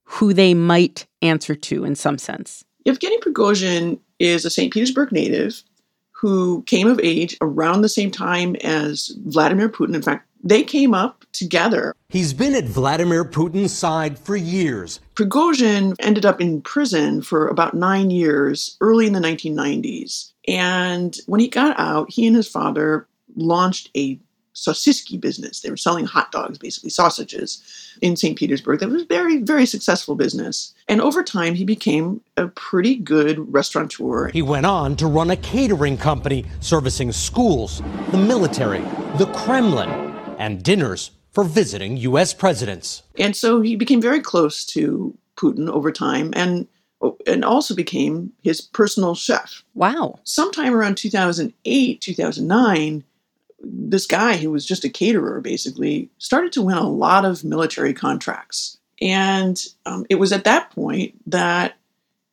who 0.03 0.33
they 0.33 0.53
might 0.53 1.05
answer 1.21 1.55
to 1.55 1.85
in 1.85 1.95
some 1.95 2.17
sense? 2.17 2.63
Yevgeny 2.85 3.19
Prigozhin 3.19 3.99
is 4.19 4.45
a 4.45 4.49
St. 4.49 4.73
Petersburg 4.73 5.11
native 5.11 5.63
who 6.11 6.61
came 6.63 6.87
of 6.87 6.99
age 7.01 7.35
around 7.41 7.81
the 7.81 7.89
same 7.89 8.11
time 8.11 8.55
as 8.57 9.11
Vladimir 9.25 9.69
Putin. 9.69 9.95
In 9.95 10.03
fact, 10.03 10.27
they 10.43 10.63
came 10.63 10.93
up 10.93 11.25
together. 11.31 11.95
He's 12.09 12.33
been 12.33 12.55
at 12.55 12.65
Vladimir 12.65 13.23
Putin's 13.23 13.73
side 13.73 14.19
for 14.19 14.35
years. 14.35 14.99
Prigozhin 15.15 15.95
ended 15.99 16.25
up 16.25 16.41
in 16.41 16.61
prison 16.61 17.21
for 17.21 17.47
about 17.47 17.73
nine 17.73 18.09
years 18.09 18.77
early 18.81 19.07
in 19.07 19.13
the 19.13 19.19
1990s. 19.19 20.31
And 20.47 21.15
when 21.27 21.39
he 21.39 21.47
got 21.47 21.79
out, 21.79 22.11
he 22.11 22.25
and 22.27 22.35
his 22.35 22.47
father 22.47 23.07
launched 23.35 23.89
a 23.95 24.19
sosiski 24.53 25.19
business. 25.19 25.61
They 25.61 25.69
were 25.69 25.77
selling 25.77 26.05
hot 26.05 26.31
dogs, 26.31 26.57
basically 26.57 26.89
sausages, 26.89 27.63
in 28.01 28.15
St. 28.15 28.37
Petersburg. 28.37 28.79
That 28.79 28.89
was 28.89 29.03
a 29.03 29.05
very, 29.05 29.37
very 29.37 29.65
successful 29.65 30.15
business. 30.15 30.73
And 30.87 31.01
over 31.01 31.23
time, 31.23 31.55
he 31.55 31.63
became 31.63 32.21
a 32.37 32.47
pretty 32.47 32.95
good 32.95 33.53
restaurateur. 33.53 34.27
He 34.29 34.41
went 34.41 34.65
on 34.65 34.95
to 34.97 35.07
run 35.07 35.31
a 35.31 35.37
catering 35.37 35.97
company 35.97 36.45
servicing 36.59 37.11
schools, 37.11 37.81
the 38.11 38.17
military, 38.17 38.81
the 39.17 39.31
Kremlin, 39.33 40.10
and 40.41 40.63
dinners 40.63 41.11
for 41.31 41.43
visiting 41.43 41.95
U.S. 41.97 42.33
presidents. 42.33 43.03
And 43.17 43.35
so 43.35 43.61
he 43.61 43.75
became 43.75 44.01
very 44.01 44.19
close 44.19 44.65
to 44.65 45.15
Putin 45.37 45.69
over 45.69 45.91
time. 45.91 46.33
And 46.35 46.67
and 47.25 47.43
also 47.43 47.73
became 47.73 48.31
his 48.43 48.61
personal 48.61 49.15
chef. 49.15 49.63
Wow. 49.73 50.19
Sometime 50.23 50.75
around 50.75 50.97
2008, 50.97 51.99
2009, 51.99 53.03
this 53.63 54.05
guy 54.05 54.37
who 54.37 54.51
was 54.51 54.67
just 54.67 54.85
a 54.85 54.89
caterer 54.89 55.41
basically 55.41 56.11
started 56.19 56.51
to 56.53 56.61
win 56.61 56.77
a 56.77 56.87
lot 56.87 57.25
of 57.25 57.43
military 57.43 57.93
contracts. 57.93 58.77
And 59.01 59.59
um, 59.87 60.05
it 60.11 60.15
was 60.15 60.31
at 60.31 60.43
that 60.43 60.69
point 60.69 61.15
that 61.25 61.73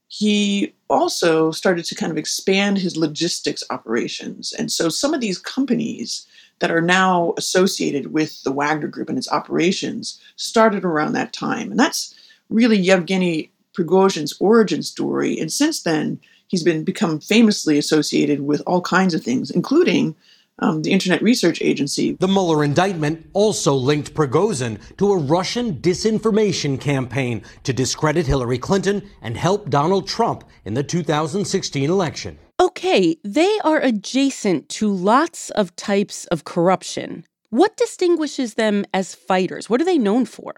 he 0.09 0.75
also 0.91 1.51
started 1.51 1.87
to 1.87 1.95
kind 1.95 2.13
of 2.13 2.19
expand 2.19 2.77
his 2.77 2.95
logistics 2.95 3.65
operations. 3.71 4.53
And 4.53 4.71
so 4.71 4.91
some 4.91 5.15
of 5.15 5.23
these 5.23 5.39
companies 5.39 6.27
that 6.61 6.71
are 6.71 6.81
now 6.81 7.35
associated 7.37 8.13
with 8.13 8.43
the 8.43 8.53
Wagner 8.53 8.89
Group 8.89 9.09
and 9.09 9.19
its 9.19 9.31
operations 9.31 10.21
started 10.37 10.85
around 10.85 11.13
that 11.13 11.33
time. 11.33 11.71
And 11.71 11.79
that's 11.79 12.15
really 12.51 12.79
Yevgeny 12.79 13.51
Prigozhin's 13.75 14.37
origin 14.41 14.83
story. 14.83 15.39
And 15.39 15.53
since 15.53 15.83
then, 15.83 16.21
he's 16.49 16.65
been 16.65 16.85
become 16.85 17.21
famously 17.21 17.79
associated 17.79 18.41
with 18.41 18.63
all 18.67 18.81
kinds 18.81 19.15
of 19.15 19.23
things, 19.23 19.51
including 19.51 20.17
um, 20.61 20.83
the 20.83 20.91
Internet 20.91 21.23
Research 21.23 21.63
Agency. 21.63 22.15
The 22.15 22.27
Mueller 22.27 22.65
indictment 22.65 23.29
also 23.33 23.75
linked 23.75 24.15
Prigozhin 24.15 24.81
to 24.97 25.13
a 25.13 25.19
Russian 25.19 25.77
disinformation 25.77 26.81
campaign 26.81 27.43
to 27.63 27.73
discredit 27.73 28.27
Hillary 28.27 28.59
Clinton 28.59 29.09
and 29.23 29.37
help 29.37 29.71
Donald 29.71 30.09
Trump 30.09 30.45
in 30.65 30.75
the 30.75 30.83
2016 30.83 31.89
election. 31.89 32.39
Okay, 32.79 33.17
they 33.25 33.59
are 33.65 33.81
adjacent 33.81 34.69
to 34.69 34.89
lots 34.89 35.51
of 35.51 35.75
types 35.75 36.27
of 36.27 36.45
corruption. 36.45 37.25
What 37.51 37.77
distinguishes 37.77 38.55
them 38.55 38.85
as 38.95 39.17
fighters? 39.17 39.69
What 39.69 39.81
are 39.81 39.85
they 39.85 39.99
known 39.99 40.27
for? 40.27 40.55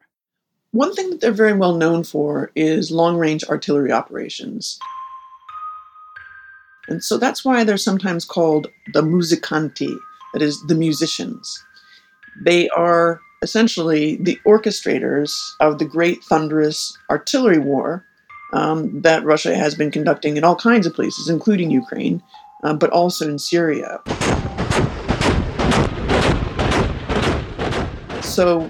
One 0.73 0.95
thing 0.95 1.09
that 1.09 1.23
they're 1.23 1.33
very 1.33 1.55
well 1.55 1.77
known 1.77 2.05
for 2.05 2.53
is 2.55 2.91
long 2.91 3.17
range 3.17 3.43
artillery 3.45 3.91
operations. 3.91 4.79
And 6.89 7.03
so 7.03 7.17
that's 7.17 7.43
why 7.43 7.65
they're 7.65 7.79
sometimes 7.79 8.27
called 8.27 8.67
the 8.93 9.01
musicanti, 9.01 9.97
that 10.35 10.43
is, 10.43 10.63
the 10.67 10.75
musicians. 10.75 11.65
They 12.45 12.69
are 12.69 13.19
essentially 13.41 14.17
the 14.17 14.39
orchestrators 14.47 15.33
of 15.61 15.79
the 15.79 15.87
great 15.87 16.23
thunderous 16.25 16.99
artillery 17.09 17.61
war 17.61 18.05
um, 18.53 19.01
that 19.03 19.25
Russia 19.25 19.55
has 19.55 19.75
been 19.75 19.91
conducting 19.91 20.37
in 20.37 20.45
all 20.45 20.57
kinds 20.57 20.87
of 20.87 20.95
places, 20.95 21.29
including 21.29 21.71
Ukraine, 21.71 22.23
uh, 22.63 22.75
but 22.75 22.91
also 22.91 23.29
in 23.29 23.39
Syria. 23.39 24.01
So 28.23 28.69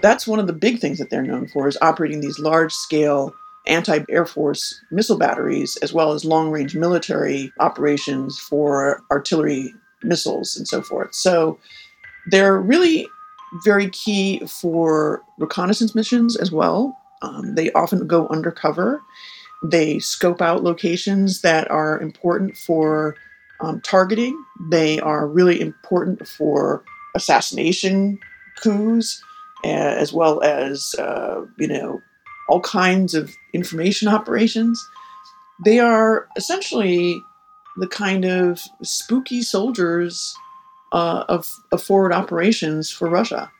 that's 0.00 0.26
one 0.26 0.38
of 0.38 0.46
the 0.46 0.52
big 0.52 0.80
things 0.80 0.98
that 0.98 1.10
they're 1.10 1.22
known 1.22 1.48
for 1.48 1.68
is 1.68 1.78
operating 1.80 2.20
these 2.20 2.38
large 2.38 2.72
scale 2.72 3.34
anti-air 3.66 4.26
force 4.26 4.80
missile 4.90 5.16
batteries 5.16 5.76
as 5.82 5.92
well 5.92 6.12
as 6.12 6.24
long 6.24 6.50
range 6.50 6.74
military 6.74 7.52
operations 7.60 8.38
for 8.38 9.00
artillery 9.10 9.72
missiles 10.02 10.56
and 10.56 10.66
so 10.66 10.82
forth 10.82 11.14
so 11.14 11.56
they're 12.26 12.58
really 12.58 13.06
very 13.64 13.88
key 13.90 14.40
for 14.46 15.22
reconnaissance 15.38 15.94
missions 15.94 16.36
as 16.36 16.50
well 16.50 16.98
um, 17.22 17.54
they 17.54 17.70
often 17.72 18.06
go 18.06 18.28
undercover 18.28 19.02
they 19.64 19.98
scope 19.98 20.42
out 20.42 20.64
locations 20.64 21.42
that 21.42 21.70
are 21.70 22.00
important 22.00 22.56
for 22.56 23.14
um, 23.60 23.80
targeting 23.80 24.36
they 24.70 24.98
are 25.00 25.26
really 25.26 25.60
important 25.60 26.26
for 26.26 26.82
assassination 27.14 28.18
coups 28.60 29.22
as 29.64 30.12
well 30.12 30.42
as 30.42 30.94
uh, 30.98 31.44
you 31.58 31.68
know 31.68 32.00
all 32.48 32.60
kinds 32.60 33.14
of 33.14 33.34
information 33.52 34.08
operations. 34.08 34.86
They 35.64 35.78
are 35.78 36.28
essentially 36.36 37.22
the 37.78 37.86
kind 37.86 38.24
of 38.24 38.60
spooky 38.82 39.42
soldiers 39.42 40.34
uh, 40.92 41.24
of, 41.28 41.50
of 41.72 41.82
forward 41.82 42.12
operations 42.12 42.90
for 42.90 43.08
Russia. 43.08 43.50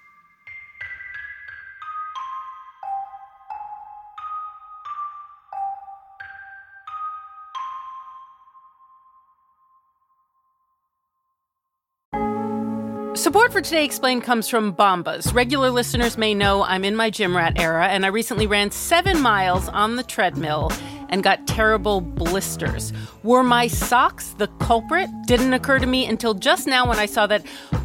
Support 13.23 13.53
for 13.53 13.61
Today 13.61 13.85
Explained 13.85 14.25
comes 14.25 14.49
from 14.49 14.75
Bombas. 14.75 15.33
Regular 15.33 15.71
listeners 15.71 16.19
may 16.19 16.35
know 16.35 16.65
I'm 16.65 16.85
in 16.85 16.97
my 16.97 17.09
gym 17.09 17.37
rat 17.37 17.53
era, 17.57 17.87
and 17.87 18.05
I 18.05 18.09
recently 18.09 18.49
ran 18.49 18.73
seven 18.73 19.23
miles 19.23 19.69
on 19.69 19.95
the 19.95 20.03
treadmill 20.03 20.73
and 21.09 21.23
got 21.23 21.47
terrible 21.47 22.01
blisters. 22.01 22.93
Were 23.23 23.45
my 23.45 23.69
socks 23.69 24.35
the 24.39 24.49
culprit? 24.59 25.09
Didn't 25.29 25.53
occur 25.53 25.79
to 25.79 25.87
me 25.87 26.05
until 26.05 26.35
just 26.35 26.67
now 26.67 26.89
when 26.89 26.99
I 26.99 27.07
saw 27.07 27.29
that 27.29 27.45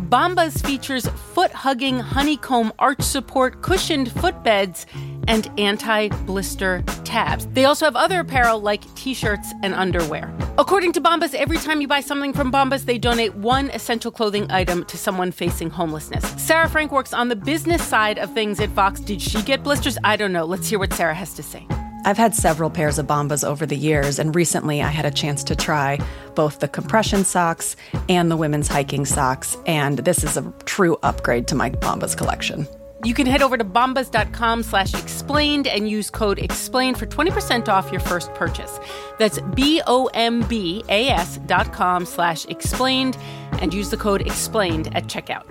Bombas 0.09 0.65
features 0.65 1.05
foot 1.05 1.51
hugging 1.51 1.99
honeycomb 1.99 2.73
arch 2.79 3.03
support 3.03 3.61
cushioned 3.61 4.09
footbeds 4.09 4.87
and 5.27 5.51
anti 5.59 6.07
blister 6.25 6.81
tabs. 7.03 7.45
They 7.53 7.65
also 7.65 7.85
have 7.85 7.95
other 7.95 8.21
apparel 8.21 8.59
like 8.59 8.91
t 8.95 9.13
shirts 9.13 9.53
and 9.61 9.75
underwear. 9.75 10.35
According 10.59 10.93
to 10.93 11.01
Bombas, 11.01 11.35
every 11.35 11.57
time 11.57 11.81
you 11.81 11.87
buy 11.87 11.99
something 11.99 12.33
from 12.33 12.51
Bombas, 12.51 12.85
they 12.85 12.97
donate 12.97 13.35
one 13.35 13.69
essential 13.69 14.09
clothing 14.09 14.49
item 14.51 14.85
to 14.85 14.97
someone 14.97 15.31
facing 15.31 15.69
homelessness. 15.69 16.25
Sarah 16.41 16.67
Frank 16.67 16.91
works 16.91 17.13
on 17.13 17.29
the 17.29 17.35
business 17.35 17.83
side 17.83 18.17
of 18.17 18.33
things 18.33 18.59
at 18.59 18.69
Vox. 18.69 18.99
Did 18.99 19.21
she 19.21 19.43
get 19.43 19.61
blisters? 19.61 19.99
I 20.03 20.15
don't 20.15 20.33
know. 20.33 20.45
Let's 20.45 20.67
hear 20.67 20.79
what 20.79 20.93
Sarah 20.93 21.13
has 21.13 21.35
to 21.35 21.43
say. 21.43 21.67
I've 22.05 22.17
had 22.17 22.33
several 22.33 22.71
pairs 22.71 22.97
of 22.97 23.05
Bombas 23.05 23.47
over 23.47 23.67
the 23.67 23.77
years, 23.77 24.17
and 24.17 24.33
recently 24.33 24.81
I 24.81 24.87
had 24.87 25.05
a 25.05 25.11
chance 25.11 25.43
to 25.43 25.55
try 25.55 25.99
both 26.33 26.59
the 26.59 26.67
compression 26.67 27.23
socks 27.23 27.75
and 28.09 28.31
the 28.31 28.37
women's 28.37 28.67
hiking 28.67 29.05
socks, 29.05 29.57
and 29.67 29.99
this 29.99 30.23
is 30.23 30.37
a 30.37 30.53
true 30.65 30.97
upgrade 31.03 31.47
to 31.49 31.55
my 31.55 31.69
Bombas 31.69 32.17
collection. 32.17 32.67
You 33.03 33.13
can 33.13 33.27
head 33.27 33.43
over 33.43 33.57
to 33.57 33.63
bombas.com 33.63 34.63
slash 34.63 34.93
explained 34.95 35.67
and 35.67 35.87
use 35.87 36.09
code 36.09 36.39
explained 36.39 36.97
for 36.97 37.05
20% 37.05 37.67
off 37.67 37.91
your 37.91 38.01
first 38.01 38.33
purchase. 38.33 38.79
That's 39.19 39.39
B-O-M-B-A-S 39.53 41.39
dot 41.45 41.73
com 41.73 42.05
slash 42.05 42.45
explained 42.45 43.15
and 43.59 43.71
use 43.73 43.91
the 43.91 43.97
code 43.97 44.21
explained 44.21 44.95
at 44.95 45.05
checkout. 45.05 45.45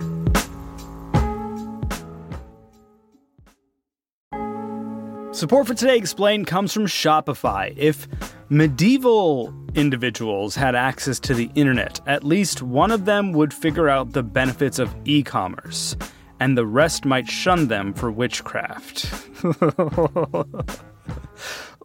Support 5.33 5.67
for 5.67 5.73
Today 5.75 5.97
Explained 5.97 6.47
comes 6.47 6.73
from 6.73 6.87
Shopify. 6.87 7.73
If 7.77 8.07
medieval 8.49 9.53
individuals 9.75 10.55
had 10.55 10.73
access 10.73 11.19
to 11.21 11.35
the 11.35 11.51
internet, 11.53 12.01
at 12.07 12.23
least 12.23 12.63
one 12.63 12.89
of 12.91 13.05
them 13.05 13.31
would 13.33 13.53
figure 13.53 13.87
out 13.87 14.13
the 14.13 14.23
benefits 14.23 14.79
of 14.79 14.93
e 15.05 15.21
commerce 15.21 15.95
and 16.39 16.57
the 16.57 16.65
rest 16.65 17.05
might 17.05 17.27
shun 17.27 17.67
them 17.67 17.93
for 17.93 18.11
witchcraft. 18.11 19.11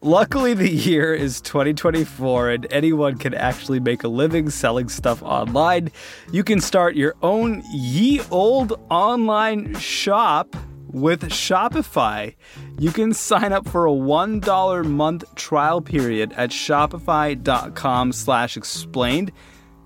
Luckily, 0.04 0.52
the 0.52 0.68
year 0.68 1.14
is 1.14 1.40
2024 1.42 2.50
and 2.50 2.66
anyone 2.72 3.18
can 3.18 3.34
actually 3.34 3.78
make 3.78 4.02
a 4.02 4.08
living 4.08 4.50
selling 4.50 4.88
stuff 4.88 5.22
online. 5.22 5.92
You 6.32 6.42
can 6.42 6.60
start 6.60 6.96
your 6.96 7.14
own 7.22 7.62
ye 7.72 8.20
old 8.32 8.80
online 8.90 9.76
shop 9.76 10.56
with 10.88 11.22
Shopify. 11.30 12.34
You 12.80 12.90
can 12.90 13.14
sign 13.14 13.52
up 13.52 13.68
for 13.68 13.86
a 13.86 13.92
$1 13.92 14.84
month 14.86 15.34
trial 15.36 15.80
period 15.80 16.32
at 16.32 16.50
shopify.com 16.50 18.12
slash 18.12 18.56
explained. 18.56 19.30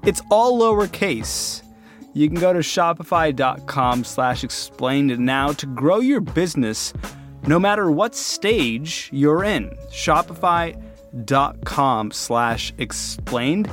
It's 0.03 0.23
all 0.31 0.59
lowercase. 0.59 1.63
You 2.17 2.29
can 2.29 2.41
go 2.41 2.53
to 2.55 2.61
shopify.com 2.61 4.05
slash 4.05 4.43
explained 4.43 5.19
now 5.19 5.53
to 5.53 5.67
grow 5.67 6.01
your 6.01 6.23
business 6.23 6.95
no 7.47 7.59
matter 7.59 7.91
what 7.91 8.15
stage 8.15 9.11
you're 9.13 9.45
in. 9.45 9.69
Shopify.com 9.91 12.11
slash 12.13 12.73
explained. 12.79 13.71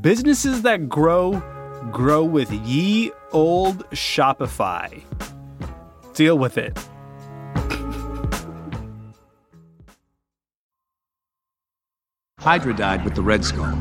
Businesses 0.00 0.62
that 0.62 0.88
grow, 0.88 1.40
grow 1.92 2.24
with 2.24 2.50
ye 2.50 3.12
old 3.30 3.88
Shopify. 3.90 5.04
Deal 6.14 6.36
with 6.36 6.58
it. 6.58 6.76
Hydra 12.40 12.74
died 12.74 13.04
with 13.04 13.14
the 13.14 13.22
Red 13.22 13.44
Skull. 13.44 13.78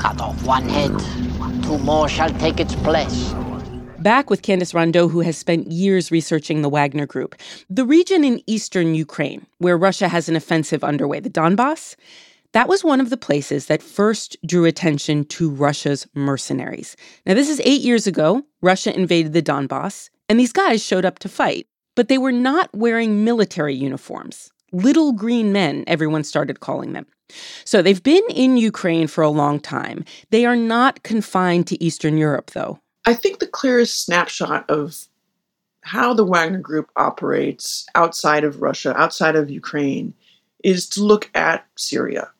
Cut 0.00 0.20
off 0.20 0.44
one 0.44 0.68
head, 0.68 0.90
two 1.62 1.78
more 1.78 2.08
shall 2.08 2.30
take 2.30 2.58
its 2.58 2.74
place. 2.74 3.32
Back 4.04 4.28
with 4.28 4.42
Candace 4.42 4.74
Rondeaux, 4.74 5.10
who 5.10 5.20
has 5.20 5.34
spent 5.34 5.72
years 5.72 6.10
researching 6.10 6.60
the 6.60 6.68
Wagner 6.68 7.06
Group. 7.06 7.36
The 7.70 7.86
region 7.86 8.22
in 8.22 8.42
eastern 8.46 8.94
Ukraine, 8.94 9.46
where 9.60 9.78
Russia 9.78 10.08
has 10.08 10.28
an 10.28 10.36
offensive 10.36 10.84
underway, 10.84 11.20
the 11.20 11.30
Donbass, 11.30 11.96
that 12.52 12.68
was 12.68 12.84
one 12.84 13.00
of 13.00 13.08
the 13.08 13.16
places 13.16 13.64
that 13.64 13.82
first 13.82 14.36
drew 14.46 14.66
attention 14.66 15.24
to 15.28 15.48
Russia's 15.48 16.06
mercenaries. 16.14 16.98
Now, 17.24 17.32
this 17.32 17.48
is 17.48 17.62
eight 17.64 17.80
years 17.80 18.06
ago. 18.06 18.42
Russia 18.60 18.94
invaded 18.94 19.32
the 19.32 19.40
Donbass, 19.40 20.10
and 20.28 20.38
these 20.38 20.52
guys 20.52 20.84
showed 20.84 21.06
up 21.06 21.18
to 21.20 21.28
fight, 21.30 21.66
but 21.96 22.08
they 22.08 22.18
were 22.18 22.30
not 22.30 22.68
wearing 22.74 23.24
military 23.24 23.74
uniforms. 23.74 24.52
Little 24.70 25.12
green 25.12 25.50
men, 25.50 25.82
everyone 25.86 26.24
started 26.24 26.60
calling 26.60 26.92
them. 26.92 27.06
So 27.64 27.80
they've 27.80 28.02
been 28.02 28.24
in 28.28 28.58
Ukraine 28.58 29.06
for 29.06 29.24
a 29.24 29.30
long 29.30 29.60
time. 29.60 30.04
They 30.28 30.44
are 30.44 30.56
not 30.56 31.02
confined 31.04 31.66
to 31.68 31.82
Eastern 31.82 32.18
Europe, 32.18 32.50
though. 32.50 32.80
I 33.04 33.14
think 33.14 33.38
the 33.38 33.46
clearest 33.46 34.04
snapshot 34.04 34.68
of 34.70 35.06
how 35.82 36.14
the 36.14 36.24
Wagner 36.24 36.58
Group 36.58 36.90
operates 36.96 37.86
outside 37.94 38.44
of 38.44 38.62
Russia, 38.62 38.94
outside 38.96 39.36
of 39.36 39.50
Ukraine, 39.50 40.14
is 40.62 40.88
to 40.90 41.02
look 41.02 41.30
at 41.34 41.66
Syria. 41.76 42.30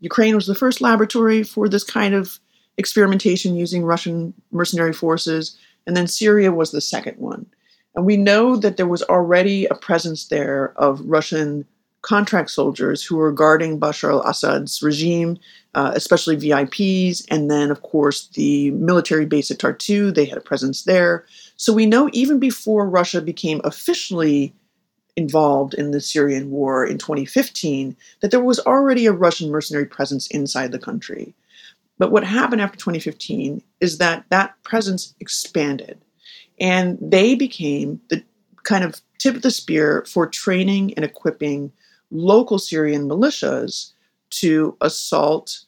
Ukraine 0.00 0.34
was 0.34 0.46
the 0.46 0.54
first 0.54 0.82
laboratory 0.82 1.42
for 1.42 1.66
this 1.66 1.84
kind 1.84 2.14
of 2.14 2.38
experimentation 2.76 3.56
using 3.56 3.84
Russian 3.84 4.34
mercenary 4.52 4.92
forces, 4.92 5.56
and 5.86 5.96
then 5.96 6.06
Syria 6.06 6.52
was 6.52 6.72
the 6.72 6.82
second 6.82 7.18
one. 7.18 7.46
And 7.94 8.04
we 8.04 8.18
know 8.18 8.56
that 8.56 8.76
there 8.76 8.88
was 8.88 9.02
already 9.04 9.64
a 9.66 9.74
presence 9.74 10.26
there 10.26 10.74
of 10.76 11.00
Russian 11.04 11.64
contract 12.04 12.50
soldiers 12.50 13.02
who 13.02 13.16
were 13.16 13.32
guarding 13.32 13.80
Bashar 13.80 14.10
al 14.10 14.22
Assad's 14.22 14.82
regime, 14.82 15.38
uh, 15.74 15.92
especially 15.94 16.36
VIPs, 16.36 17.24
and 17.30 17.50
then, 17.50 17.70
of 17.70 17.80
course, 17.80 18.28
the 18.34 18.70
military 18.72 19.24
base 19.24 19.50
at 19.50 19.58
Tartu, 19.58 20.14
they 20.14 20.26
had 20.26 20.36
a 20.36 20.42
presence 20.42 20.82
there. 20.82 21.24
So 21.56 21.72
we 21.72 21.86
know 21.86 22.10
even 22.12 22.38
before 22.38 22.88
Russia 22.88 23.22
became 23.22 23.62
officially 23.64 24.54
involved 25.16 25.72
in 25.74 25.92
the 25.92 26.00
Syrian 26.00 26.50
war 26.50 26.84
in 26.84 26.98
2015 26.98 27.96
that 28.20 28.30
there 28.30 28.44
was 28.44 28.60
already 28.60 29.06
a 29.06 29.12
Russian 29.12 29.50
mercenary 29.50 29.86
presence 29.86 30.26
inside 30.26 30.72
the 30.72 30.78
country. 30.78 31.34
But 31.96 32.10
what 32.10 32.24
happened 32.24 32.60
after 32.60 32.76
2015 32.76 33.62
is 33.80 33.98
that 33.98 34.24
that 34.28 34.60
presence 34.62 35.14
expanded 35.20 36.00
and 36.60 36.98
they 37.00 37.34
became 37.34 38.00
the 38.10 38.22
kind 38.64 38.84
of 38.84 39.00
tip 39.18 39.36
of 39.36 39.42
the 39.42 39.50
spear 39.50 40.04
for 40.06 40.26
training 40.26 40.92
and 40.94 41.04
equipping 41.04 41.72
local 42.10 42.58
Syrian 42.58 43.08
militias 43.08 43.92
to 44.30 44.76
assault 44.80 45.64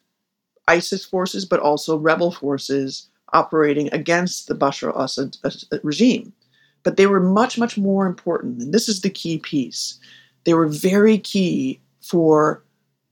ISIS 0.69 1.05
forces, 1.05 1.45
but 1.45 1.61
also 1.61 1.99
rebel 1.99 2.33
forces 2.33 3.09
operating 3.33 3.93
against 3.93 4.49
the 4.49 4.55
Bashar 4.55 4.95
al 4.95 5.03
Assad 5.03 5.37
uh, 5.45 5.51
regime. 5.83 6.33
But 6.83 6.97
they 6.97 7.07
were 7.07 7.21
much, 7.21 7.59
much 7.59 7.77
more 7.77 8.07
important. 8.07 8.63
And 8.63 8.73
this 8.73 8.89
is 8.89 9.01
the 9.01 9.11
key 9.11 9.39
piece. 9.39 9.99
They 10.45 10.55
were 10.55 10.69
very 10.69 11.19
key 11.19 11.81
for 12.01 12.63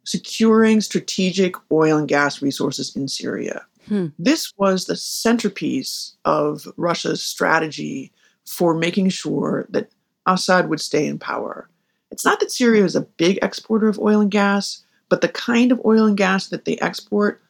securing 0.05 0.81
strategic 0.81 1.57
oil 1.73 1.99
and 1.99 2.09
gas 2.09 2.43
resources 2.43 2.95
in 2.95 3.09
Syria. 3.09 3.67
Hmm. 3.89 4.09
This 4.19 4.53
was 4.57 4.85
the 4.85 4.97
centerpiece 4.97 6.15
of 6.25 6.67
Russia's 6.77 7.23
strategy 7.23 8.13
for 8.47 8.75
making 8.75 9.09
sure 9.09 9.67
that 9.71 9.91
Assad 10.27 10.69
would 10.69 10.81
stay 10.81 11.07
in 11.07 11.19
power. 11.19 11.69
It's 12.15 12.25
not 12.25 12.39
that 12.39 12.53
Syria 12.53 12.85
is 12.85 12.95
a 12.95 13.01
big 13.01 13.41
exporter 13.43 13.89
of 13.89 13.99
oil 13.99 14.21
and 14.21 14.31
gas, 14.31 14.85
but 15.09 15.21
the 15.21 15.29
kind 15.29 15.73
of 15.73 15.81
oil 15.85 16.07
and 16.07 16.17
gas 16.17 16.47
that 16.47 16.65
they 16.65 16.77
export 16.77 17.43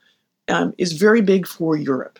um, 0.48 0.72
is 0.78 0.92
very 0.92 1.20
big 1.20 1.46
for 1.46 1.76
Europe. 1.76 2.18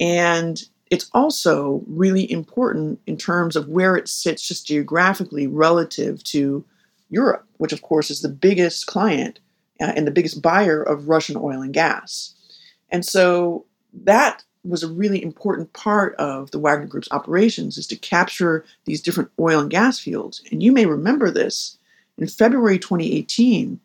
And 0.00 0.58
it's 0.90 1.10
also 1.12 1.84
really 1.86 2.32
important 2.32 2.98
in 3.06 3.18
terms 3.18 3.56
of 3.56 3.68
where 3.68 3.94
it 3.94 4.08
sits 4.08 4.48
just 4.48 4.66
geographically 4.66 5.46
relative 5.46 6.24
to 6.24 6.64
Europe, 7.10 7.46
which, 7.58 7.74
of 7.74 7.82
course, 7.82 8.10
is 8.10 8.22
the 8.22 8.30
biggest 8.30 8.86
client 8.86 9.38
uh, 9.78 9.92
and 9.94 10.06
the 10.06 10.10
biggest 10.10 10.40
buyer 10.40 10.82
of 10.82 11.10
Russian 11.10 11.36
oil 11.36 11.60
and 11.60 11.74
gas. 11.74 12.34
And 12.88 13.04
so 13.04 13.66
that 13.92 14.44
was 14.68 14.82
a 14.82 14.92
really 14.92 15.22
important 15.22 15.72
part 15.72 16.14
of 16.16 16.50
the 16.50 16.58
Wagner 16.58 16.86
Group's 16.86 17.10
operations 17.10 17.78
is 17.78 17.86
to 17.88 17.96
capture 17.96 18.64
these 18.84 19.00
different 19.00 19.30
oil 19.38 19.60
and 19.60 19.70
gas 19.70 19.98
fields. 19.98 20.42
And 20.50 20.62
you 20.62 20.72
may 20.72 20.86
remember 20.86 21.30
this. 21.30 21.78
In 22.18 22.26
February 22.28 22.78
2018, 22.78 23.80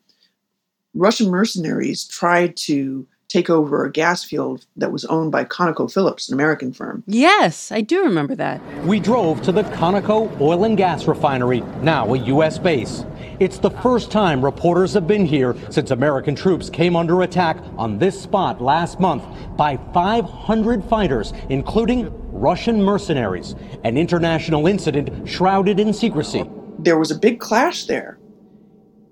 Russian 0.93 1.29
mercenaries 1.29 2.05
tried 2.05 2.55
to 2.57 3.07
take 3.31 3.49
over 3.49 3.85
a 3.85 3.91
gas 3.91 4.23
field 4.23 4.65
that 4.75 4.91
was 4.91 5.05
owned 5.05 5.31
by 5.31 5.45
ConocoPhillips, 5.45 6.27
an 6.27 6.33
American 6.33 6.73
firm. 6.73 7.03
Yes, 7.07 7.71
I 7.71 7.81
do 7.81 8.03
remember 8.03 8.35
that. 8.35 8.61
We 8.83 8.99
drove 8.99 9.41
to 9.43 9.51
the 9.51 9.63
Conoco 9.63 10.39
Oil 10.41 10.65
and 10.65 10.75
Gas 10.75 11.07
Refinery, 11.07 11.61
now 11.81 12.13
a 12.13 12.17
U.S. 12.17 12.57
base. 12.57 13.05
It's 13.39 13.57
the 13.57 13.71
first 13.71 14.11
time 14.11 14.43
reporters 14.43 14.93
have 14.93 15.07
been 15.07 15.25
here 15.25 15.55
since 15.69 15.91
American 15.91 16.35
troops 16.35 16.69
came 16.69 16.95
under 16.95 17.21
attack 17.21 17.57
on 17.77 17.97
this 17.97 18.21
spot 18.21 18.61
last 18.61 18.99
month 18.99 19.23
by 19.55 19.77
500 19.93 20.83
fighters, 20.85 21.33
including 21.49 22.11
Russian 22.31 22.83
mercenaries, 22.83 23.55
an 23.83 23.97
international 23.97 24.67
incident 24.67 25.27
shrouded 25.27 25.79
in 25.79 25.93
secrecy. 25.93 26.43
There 26.77 26.99
was 26.99 27.11
a 27.11 27.17
big 27.17 27.39
clash 27.39 27.85
there 27.85 28.19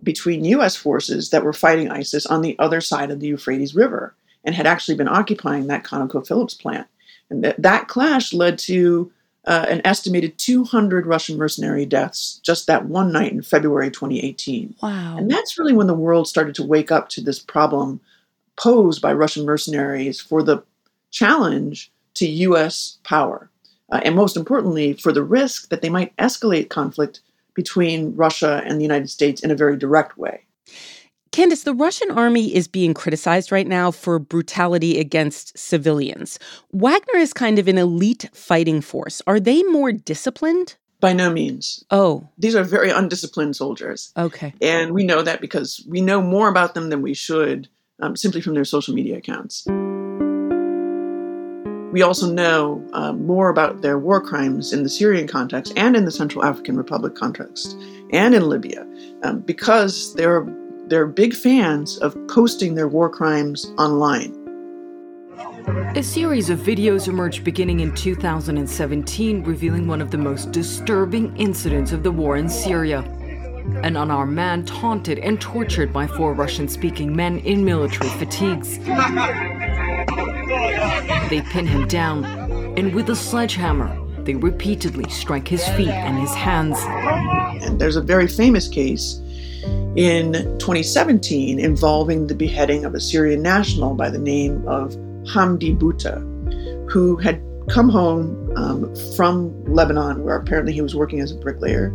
between 0.04 0.46
U.S. 0.46 0.76
forces 0.76 1.30
that 1.30 1.44
were 1.44 1.54
fighting 1.54 1.90
ISIS 1.90 2.26
on 2.26 2.42
the 2.42 2.58
other 2.60 2.82
side 2.82 3.12
of 3.12 3.20
the 3.20 3.28
Euphrates 3.28 3.76
River 3.76 4.16
and 4.44 4.56
had 4.56 4.68
actually 4.68 4.96
been 4.96 5.08
occupying 5.08 5.68
that 5.68 5.84
ConocoPhillips 5.84 6.60
plant. 6.60 6.88
And 7.30 7.44
th- 7.44 7.56
that 7.58 7.88
clash 7.88 8.34
led 8.34 8.58
to 8.60 9.12
uh, 9.46 9.66
an 9.70 9.82
estimated 9.86 10.38
200 10.38 11.06
Russian 11.06 11.38
mercenary 11.38 11.86
deaths 11.86 12.40
just 12.44 12.68
that 12.68 12.86
one 12.86 13.12
night 13.12 13.32
in 13.32 13.42
February 13.42 13.90
2018. 13.90 14.76
Wow. 14.82 15.18
And 15.18 15.30
that's 15.30 15.58
really 15.58 15.74
when 15.74 15.88
the 15.88 15.94
world 15.94 16.28
started 16.28 16.56
to 16.56 16.64
wake 16.64 16.92
up 16.92 17.10
to 17.10 17.22
this 17.22 17.40
problem 17.40 18.00
posed 18.58 19.02
by 19.02 19.14
Russian 19.14 19.46
mercenaries 19.46 20.20
for 20.20 20.44
the 20.44 20.64
challenge 21.12 21.92
to 22.16 22.28
U.S. 22.28 22.98
power. 23.04 23.50
Uh, 23.92 24.02
and 24.04 24.16
most 24.16 24.38
importantly, 24.38 24.94
for 24.94 25.12
the 25.12 25.24
risk 25.24 25.70
that 25.70 25.82
they 25.82 25.90
might 25.90 26.16
escalate 26.18 26.70
conflict 26.70 27.22
between 27.60 28.16
Russia 28.16 28.62
and 28.66 28.80
the 28.80 28.84
United 28.84 29.10
States 29.10 29.44
in 29.44 29.52
a 29.52 29.56
very 29.56 29.76
direct 29.76 30.18
way. 30.18 30.46
Candace, 31.34 31.64
the 31.64 31.74
Russian 31.74 32.10
army 32.10 32.56
is 32.56 32.70
being 32.70 32.94
criticized 32.94 33.52
right 33.52 33.68
now 33.68 33.92
for 33.92 34.18
brutality 34.18 34.98
against 34.98 35.58
civilians. 35.58 36.40
Wagner 36.72 37.18
is 37.18 37.34
kind 37.34 37.60
of 37.60 37.68
an 37.68 37.78
elite 37.78 38.30
fighting 38.34 38.80
force. 38.80 39.22
Are 39.28 39.42
they 39.42 39.62
more 39.64 39.92
disciplined? 39.92 40.78
By 41.02 41.12
no 41.12 41.30
means. 41.30 41.84
Oh. 41.92 42.30
These 42.38 42.56
are 42.56 42.64
very 42.64 42.92
undisciplined 42.92 43.58
soldiers. 43.58 44.14
Okay. 44.16 44.54
And 44.62 44.94
we 44.94 45.04
know 45.04 45.22
that 45.22 45.42
because 45.42 45.86
we 45.86 46.00
know 46.00 46.22
more 46.22 46.48
about 46.48 46.76
them 46.76 46.90
than 46.90 47.02
we 47.02 47.14
should 47.14 47.68
um, 48.02 48.16
simply 48.16 48.40
from 48.40 48.54
their 48.54 48.64
social 48.64 48.96
media 48.96 49.18
accounts. 49.18 49.68
We 51.92 52.04
also 52.04 52.32
know 52.32 52.86
uh, 52.94 53.14
more 53.14 53.50
about 53.50 53.82
their 53.82 53.98
war 53.98 54.22
crimes 54.22 54.72
in 54.72 54.84
the 54.84 54.90
Syrian 54.90 55.28
context 55.28 55.74
and 55.76 55.96
in 55.96 56.06
the 56.06 56.12
Central 56.12 56.46
African 56.46 56.78
Republic 56.78 57.16
context 57.16 57.76
and 58.12 58.36
in 58.36 58.48
Libya 58.48 58.86
um, 59.24 59.40
because 59.40 60.14
they're, 60.14 60.46
they're 60.88 61.08
big 61.08 61.34
fans 61.34 61.98
of 61.98 62.16
posting 62.28 62.76
their 62.76 62.88
war 62.88 63.10
crimes 63.10 63.66
online. 63.80 64.36
A 65.96 66.04
series 66.04 66.52
of 66.52 66.60
videos 66.60 67.08
emerged 67.08 67.44
beginning 67.44 67.80
in 67.80 67.94
2017 67.96 69.44
revealing 69.44 69.88
one 69.88 70.02
of 70.02 70.12
the 70.12 70.18
most 70.18 70.52
disturbing 70.52 71.36
incidents 71.38 71.92
of 71.92 72.04
the 72.04 72.12
war 72.12 72.38
in 72.38 72.50
Syria. 72.50 73.00
An 73.84 73.96
unarmed 73.96 74.34
man 74.34 74.64
taunted 74.66 75.18
and 75.20 75.42
tortured 75.42 75.92
by 75.92 76.06
four 76.06 76.34
Russian 76.34 76.68
speaking 76.68 77.16
men 77.16 77.40
in 77.40 77.66
military 77.66 78.10
fatigues. 78.12 78.78
They 81.30 81.42
pin 81.42 81.68
him 81.68 81.88
down, 81.88 82.26
and 82.78 82.96
with 82.96 83.10
a 83.10 83.16
sledgehammer, 83.16 83.96
they 84.24 84.36
repeatedly 84.36 85.10
strike 85.10 85.48
his 85.48 85.68
feet 85.70 85.90
and 85.90 86.18
his 86.18 86.34
hands. 86.34 86.78
And 87.64 87.80
there's 87.80 87.96
a 87.96 88.02
very 88.02 88.28
famous 88.28 88.68
case 88.68 89.22
in 89.96 90.34
2017 90.60 91.60
involving 91.60 92.28
the 92.28 92.36
beheading 92.36 92.84
of 92.84 92.96
a 92.96 93.00
Syrian 93.00 93.42
national 93.44 93.94
by 93.94 94.10
the 94.10 94.18
name 94.18 94.68
of 94.68 94.94
Hamdi 95.26 95.78
Buta, 95.78 96.20
who 96.92 97.16
had 97.18 97.42
come 97.70 97.90
home 97.90 98.52
um, 98.58 98.96
from 99.16 99.64
Lebanon, 99.66 100.24
where 100.24 100.36
apparently 100.36 100.74
he 100.74 100.82
was 100.82 100.96
working 100.96 101.20
as 101.20 101.32
a 101.32 101.36
bricklayer, 101.36 101.94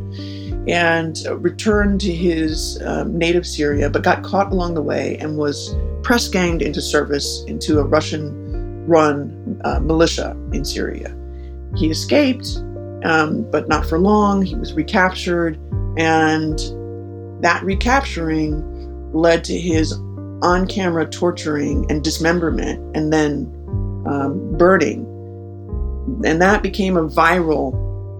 and 0.68 1.18
returned 1.38 2.00
to 2.02 2.14
his 2.14 2.80
um, 2.84 3.18
native 3.18 3.46
Syria, 3.46 3.90
but 3.90 4.02
got 4.02 4.22
caught 4.22 4.52
along 4.52 4.74
the 4.74 4.82
way 4.82 5.16
and 5.18 5.36
was 5.36 5.74
press 6.02 6.28
ganged 6.28 6.62
into 6.62 6.80
service 6.80 7.42
into 7.48 7.80
a 7.80 7.84
Russian 7.84 8.43
run 8.86 9.60
uh, 9.64 9.80
militia 9.80 10.36
in 10.52 10.64
Syria. 10.64 11.14
He 11.76 11.90
escaped, 11.90 12.46
um, 13.04 13.48
but 13.50 13.68
not 13.68 13.86
for 13.86 13.98
long. 13.98 14.42
He 14.42 14.54
was 14.54 14.72
recaptured, 14.72 15.58
and 15.96 16.58
that 17.42 17.62
recapturing 17.62 18.62
led 19.12 19.44
to 19.44 19.58
his 19.58 19.92
on 20.42 20.66
camera 20.66 21.06
torturing 21.06 21.86
and 21.90 22.02
dismemberment 22.02 22.96
and 22.96 23.12
then 23.12 23.50
um, 24.06 24.56
burning. 24.58 25.04
And 26.24 26.40
that 26.42 26.62
became 26.62 26.96
a 26.96 27.08
viral 27.08 27.72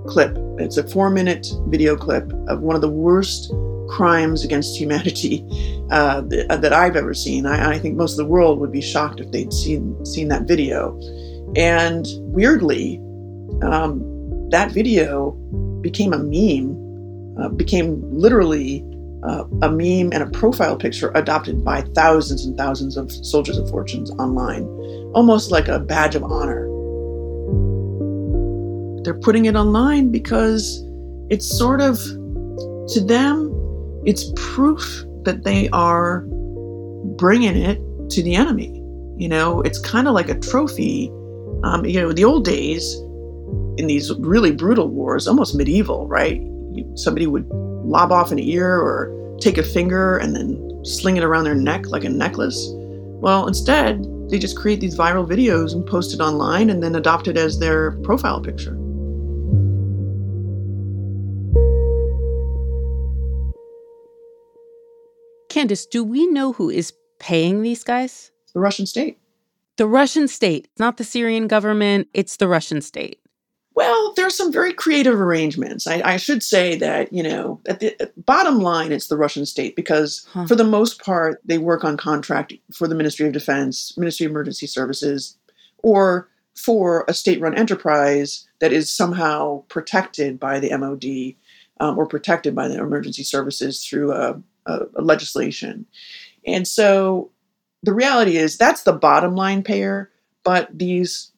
clip. 0.06 0.36
It's 0.58 0.76
a 0.76 0.88
four 0.88 1.10
minute 1.10 1.46
video 1.66 1.96
clip 1.96 2.32
of 2.48 2.60
one 2.60 2.76
of 2.76 2.82
the 2.82 2.88
worst 2.90 3.52
crimes 3.88 4.44
against 4.44 4.76
humanity 4.76 5.44
uh, 5.90 6.22
that 6.22 6.72
I've 6.72 6.96
ever 6.96 7.14
seen. 7.14 7.46
I, 7.46 7.72
I, 7.72 7.78
think 7.78 7.96
most 7.96 8.12
of 8.12 8.18
the 8.18 8.26
world 8.26 8.58
would 8.60 8.72
be 8.72 8.80
shocked 8.80 9.20
if 9.20 9.30
they'd 9.30 9.52
seen 9.52 10.04
seen 10.04 10.28
that 10.28 10.42
video. 10.42 10.98
And 11.56 12.06
weirdly, 12.20 12.98
um, 13.62 14.00
that 14.50 14.72
video 14.72 15.32
became 15.82 16.12
a 16.12 16.18
meme, 16.18 17.38
uh, 17.38 17.48
became 17.50 18.00
literally 18.10 18.84
uh, 19.24 19.44
a 19.62 19.70
meme 19.70 20.12
and 20.12 20.22
a 20.22 20.26
profile 20.26 20.76
picture 20.76 21.10
adopted 21.14 21.64
by 21.64 21.82
thousands 21.94 22.44
and 22.44 22.56
thousands 22.56 22.96
of 22.96 23.10
soldiers 23.10 23.56
of 23.58 23.68
fortunes 23.70 24.10
online, 24.12 24.64
almost 25.14 25.50
like 25.50 25.68
a 25.68 25.78
badge 25.78 26.14
of 26.14 26.22
honor. 26.24 26.66
They're 29.02 29.14
putting 29.14 29.44
it 29.44 29.54
online 29.54 30.10
because 30.10 30.82
it's 31.30 31.46
sort 31.46 31.80
of, 31.80 31.98
to 31.98 33.04
them, 33.06 33.53
it's 34.06 34.32
proof 34.36 35.04
that 35.24 35.44
they 35.44 35.68
are 35.70 36.24
bringing 37.16 37.56
it 37.56 37.80
to 38.10 38.22
the 38.22 38.34
enemy. 38.34 38.80
You 39.16 39.28
know, 39.28 39.60
it's 39.62 39.78
kind 39.78 40.08
of 40.08 40.14
like 40.14 40.28
a 40.28 40.38
trophy. 40.38 41.10
Um, 41.62 41.84
you 41.84 42.00
know, 42.00 42.12
the 42.12 42.24
old 42.24 42.44
days 42.44 42.94
in 43.76 43.86
these 43.86 44.12
really 44.18 44.52
brutal 44.52 44.88
wars, 44.88 45.26
almost 45.26 45.54
medieval, 45.54 46.06
right? 46.06 46.42
Somebody 46.94 47.26
would 47.26 47.46
lob 47.84 48.12
off 48.12 48.32
an 48.32 48.38
ear 48.38 48.76
or 48.76 49.38
take 49.40 49.58
a 49.58 49.62
finger 49.62 50.16
and 50.18 50.34
then 50.34 50.84
sling 50.84 51.16
it 51.16 51.24
around 51.24 51.44
their 51.44 51.54
neck 51.54 51.88
like 51.88 52.04
a 52.04 52.08
necklace. 52.08 52.68
Well, 52.72 53.46
instead, 53.46 54.04
they 54.30 54.38
just 54.38 54.56
create 54.56 54.80
these 54.80 54.96
viral 54.96 55.26
videos 55.26 55.72
and 55.72 55.86
post 55.86 56.12
it 56.12 56.20
online 56.20 56.70
and 56.70 56.82
then 56.82 56.94
adopt 56.94 57.28
it 57.28 57.36
as 57.36 57.58
their 57.58 57.92
profile 58.02 58.40
picture. 58.40 58.76
Candace, 65.54 65.86
do 65.86 66.02
we 66.02 66.26
know 66.26 66.52
who 66.52 66.68
is 66.68 66.92
paying 67.20 67.62
these 67.62 67.84
guys? 67.84 68.32
The 68.54 68.58
Russian 68.58 68.86
state. 68.86 69.20
The 69.76 69.86
Russian 69.86 70.26
state, 70.26 70.66
It's 70.72 70.80
not 70.80 70.96
the 70.96 71.04
Syrian 71.04 71.46
government, 71.46 72.08
it's 72.12 72.38
the 72.38 72.48
Russian 72.48 72.80
state. 72.80 73.20
Well, 73.76 74.14
there's 74.16 74.36
some 74.36 74.52
very 74.52 74.72
creative 74.72 75.20
arrangements. 75.20 75.86
I, 75.86 76.02
I 76.04 76.16
should 76.16 76.42
say 76.42 76.74
that, 76.78 77.12
you 77.12 77.22
know, 77.22 77.60
at 77.66 77.78
the 77.78 77.94
at 78.02 78.26
bottom 78.26 78.62
line, 78.62 78.90
it's 78.90 79.06
the 79.06 79.16
Russian 79.16 79.46
state 79.46 79.76
because, 79.76 80.26
huh. 80.32 80.48
for 80.48 80.56
the 80.56 80.64
most 80.64 81.00
part, 81.00 81.40
they 81.44 81.58
work 81.58 81.84
on 81.84 81.96
contract 81.96 82.52
for 82.72 82.88
the 82.88 82.96
Ministry 82.96 83.24
of 83.28 83.32
Defense, 83.32 83.96
Ministry 83.96 84.26
of 84.26 84.30
Emergency 84.30 84.66
Services, 84.66 85.36
or 85.84 86.28
for 86.56 87.04
a 87.06 87.14
state 87.14 87.40
run 87.40 87.56
enterprise 87.56 88.44
that 88.58 88.72
is 88.72 88.92
somehow 88.92 89.62
protected 89.68 90.40
by 90.40 90.58
the 90.58 90.76
MOD 90.76 91.36
um, 91.78 91.96
or 91.96 92.06
protected 92.06 92.56
by 92.56 92.66
the 92.66 92.76
emergency 92.76 93.22
services 93.22 93.86
through 93.86 94.12
a 94.12 94.42
uh, 94.66 94.86
legislation. 94.94 95.86
And 96.46 96.66
so 96.66 97.30
the 97.82 97.94
reality 97.94 98.36
is 98.36 98.56
that's 98.56 98.82
the 98.82 98.92
bottom 98.92 99.34
line 99.34 99.62
payer, 99.62 100.10
but 100.42 100.68
these 100.76 101.32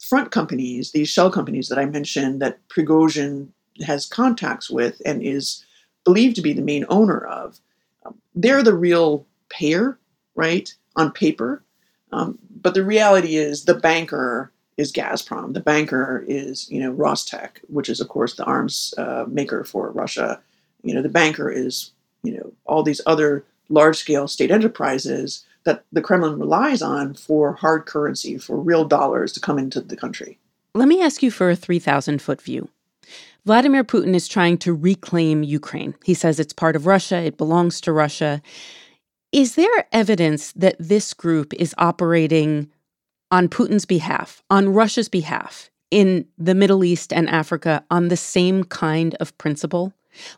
front 0.00 0.30
companies, 0.30 0.92
these 0.92 1.08
shell 1.08 1.30
companies 1.30 1.68
that 1.68 1.78
I 1.78 1.86
mentioned 1.86 2.42
that 2.42 2.58
Prigozhin 2.68 3.48
has 3.86 4.06
contacts 4.06 4.68
with 4.68 5.00
and 5.06 5.22
is 5.22 5.64
believed 6.04 6.36
to 6.36 6.42
be 6.42 6.52
the 6.52 6.62
main 6.62 6.84
owner 6.88 7.24
of, 7.24 7.60
um, 8.04 8.16
they're 8.34 8.62
the 8.62 8.74
real 8.74 9.26
payer, 9.48 9.98
right, 10.34 10.74
on 10.96 11.12
paper. 11.12 11.62
Um, 12.10 12.38
but 12.50 12.74
the 12.74 12.84
reality 12.84 13.36
is 13.36 13.64
the 13.64 13.74
banker 13.74 14.52
is 14.76 14.92
Gazprom. 14.92 15.54
The 15.54 15.60
banker 15.60 16.24
is, 16.26 16.68
you 16.70 16.80
know, 16.80 16.92
Rostec, 16.92 17.58
which 17.68 17.88
is, 17.88 18.00
of 18.00 18.08
course, 18.08 18.34
the 18.34 18.44
arms 18.44 18.92
uh, 18.98 19.24
maker 19.28 19.64
for 19.64 19.90
Russia. 19.92 20.40
You 20.82 20.94
know, 20.94 21.02
the 21.02 21.08
banker 21.08 21.50
is 21.50 21.92
you 22.22 22.36
know 22.36 22.52
all 22.66 22.82
these 22.82 23.00
other 23.06 23.44
large 23.68 23.96
scale 23.96 24.28
state 24.28 24.50
enterprises 24.50 25.44
that 25.64 25.84
the 25.92 26.02
Kremlin 26.02 26.38
relies 26.38 26.82
on 26.82 27.14
for 27.14 27.54
hard 27.54 27.86
currency, 27.86 28.36
for 28.36 28.56
real 28.56 28.84
dollars 28.84 29.32
to 29.32 29.40
come 29.40 29.58
into 29.58 29.80
the 29.80 29.96
country. 29.96 30.38
Let 30.74 30.88
me 30.88 31.02
ask 31.02 31.22
you 31.22 31.30
for 31.30 31.50
a 31.50 31.56
3,000 31.56 32.20
foot 32.20 32.40
view. 32.40 32.68
Vladimir 33.44 33.84
Putin 33.84 34.14
is 34.14 34.28
trying 34.28 34.58
to 34.58 34.74
reclaim 34.74 35.42
Ukraine. 35.42 35.94
He 36.04 36.14
says 36.14 36.38
it's 36.38 36.52
part 36.52 36.76
of 36.76 36.86
Russia, 36.86 37.16
it 37.16 37.36
belongs 37.36 37.80
to 37.82 37.92
Russia. 37.92 38.40
Is 39.32 39.54
there 39.54 39.86
evidence 39.92 40.52
that 40.52 40.76
this 40.78 41.12
group 41.14 41.52
is 41.54 41.74
operating 41.78 42.70
on 43.30 43.48
Putin's 43.48 43.84
behalf, 43.84 44.42
on 44.50 44.68
Russia's 44.68 45.08
behalf, 45.08 45.70
in 45.90 46.26
the 46.38 46.54
Middle 46.54 46.84
East 46.84 47.12
and 47.12 47.28
Africa 47.28 47.84
on 47.90 48.08
the 48.08 48.16
same 48.16 48.64
kind 48.64 49.14
of 49.16 49.36
principle? 49.38 49.92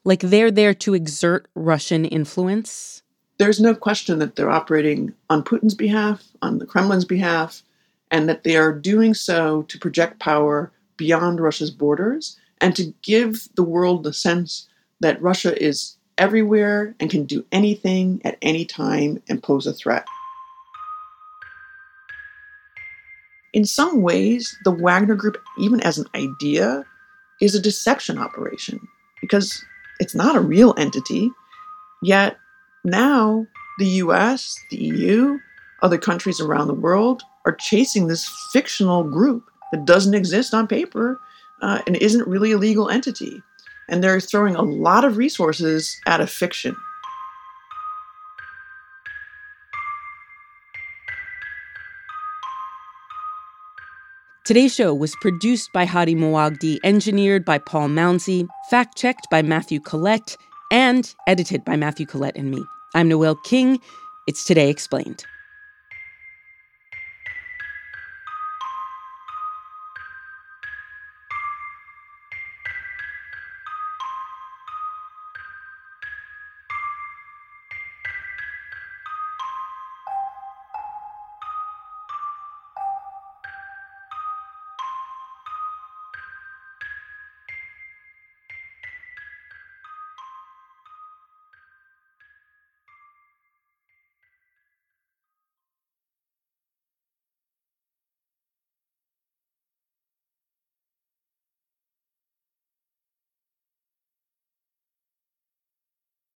Like 0.04 0.20
they're 0.20 0.50
there 0.50 0.74
to 0.74 0.94
exert 0.94 1.48
Russian 1.54 2.04
influence? 2.04 3.02
There's 3.38 3.60
no 3.60 3.74
question 3.74 4.18
that 4.20 4.37
they're 4.37 4.50
operating 4.50 5.12
on 5.28 5.42
Putin's 5.42 5.74
behalf, 5.74 6.24
on 6.40 6.58
the 6.58 6.66
Kremlin's 6.66 7.04
behalf, 7.04 7.62
and 8.10 8.28
that 8.28 8.44
they 8.44 8.56
are 8.56 8.72
doing 8.72 9.14
so 9.14 9.62
to 9.62 9.78
project 9.78 10.20
power 10.20 10.70
beyond 10.96 11.40
Russia's 11.40 11.70
borders 11.70 12.38
and 12.60 12.76
to 12.76 12.94
give 13.02 13.48
the 13.56 13.64
world 13.64 14.04
the 14.04 14.12
sense 14.12 14.68
that 15.00 15.20
Russia 15.20 15.60
is 15.62 15.96
everywhere 16.16 16.94
and 17.00 17.10
can 17.10 17.24
do 17.24 17.44
anything 17.50 18.20
at 18.24 18.38
any 18.40 18.64
time 18.64 19.20
and 19.28 19.42
pose 19.42 19.66
a 19.66 19.72
threat. 19.72 20.06
In 23.52 23.64
some 23.64 24.02
ways, 24.02 24.56
the 24.64 24.70
Wagner 24.70 25.14
Group, 25.14 25.38
even 25.58 25.80
as 25.80 25.98
an 25.98 26.06
idea, 26.14 26.84
is 27.40 27.54
a 27.54 27.60
deception 27.60 28.18
operation 28.18 28.80
because 29.24 29.64
it's 30.00 30.14
not 30.14 30.37
a 30.37 30.40
real 30.40 30.74
entity. 30.76 31.30
Yet 32.02 32.37
now 32.84 33.46
the 33.78 33.87
US, 33.87 34.54
the 34.70 34.76
EU, 34.76 35.38
other 35.80 35.96
countries 35.96 36.42
around 36.42 36.68
the 36.68 36.74
world 36.74 37.22
are 37.46 37.54
chasing 37.54 38.06
this 38.06 38.30
fictional 38.52 39.02
group 39.02 39.50
that 39.72 39.87
doesn't 39.87 40.12
exist 40.12 40.52
on 40.52 40.66
paper 40.66 41.18
uh, 41.62 41.80
and 41.87 41.96
isn't 41.96 42.28
really 42.28 42.52
a 42.52 42.58
legal 42.58 42.90
entity. 42.90 43.42
And 43.88 44.04
they're 44.04 44.20
throwing 44.20 44.56
a 44.56 44.62
lot 44.62 45.06
of 45.06 45.16
resources 45.16 45.98
at 46.06 46.20
a 46.20 46.26
fiction. 46.26 46.76
Today's 54.44 54.74
show 54.74 54.92
was 54.92 55.16
produced 55.22 55.72
by 55.72 55.87
Hady 55.87 56.14
Mawajdeh, 56.14 56.76
engineered 56.85 57.46
by 57.46 57.57
Paul 57.57 57.88
Mounsey, 57.88 58.46
fact 58.68 58.94
checked 58.94 59.26
by 59.30 59.40
Matthew 59.40 59.80
Collette, 59.80 60.37
and 60.70 61.14
edited 61.26 61.64
by 61.64 61.76
Matthew 61.76 62.04
Collette 62.04 62.37
and 62.37 62.50
me. 62.50 62.62
I'm 62.94 63.09
Noel 63.09 63.37
King. 63.37 63.80
It's 64.26 64.44
Today 64.44 64.68
Explained. 64.68 65.24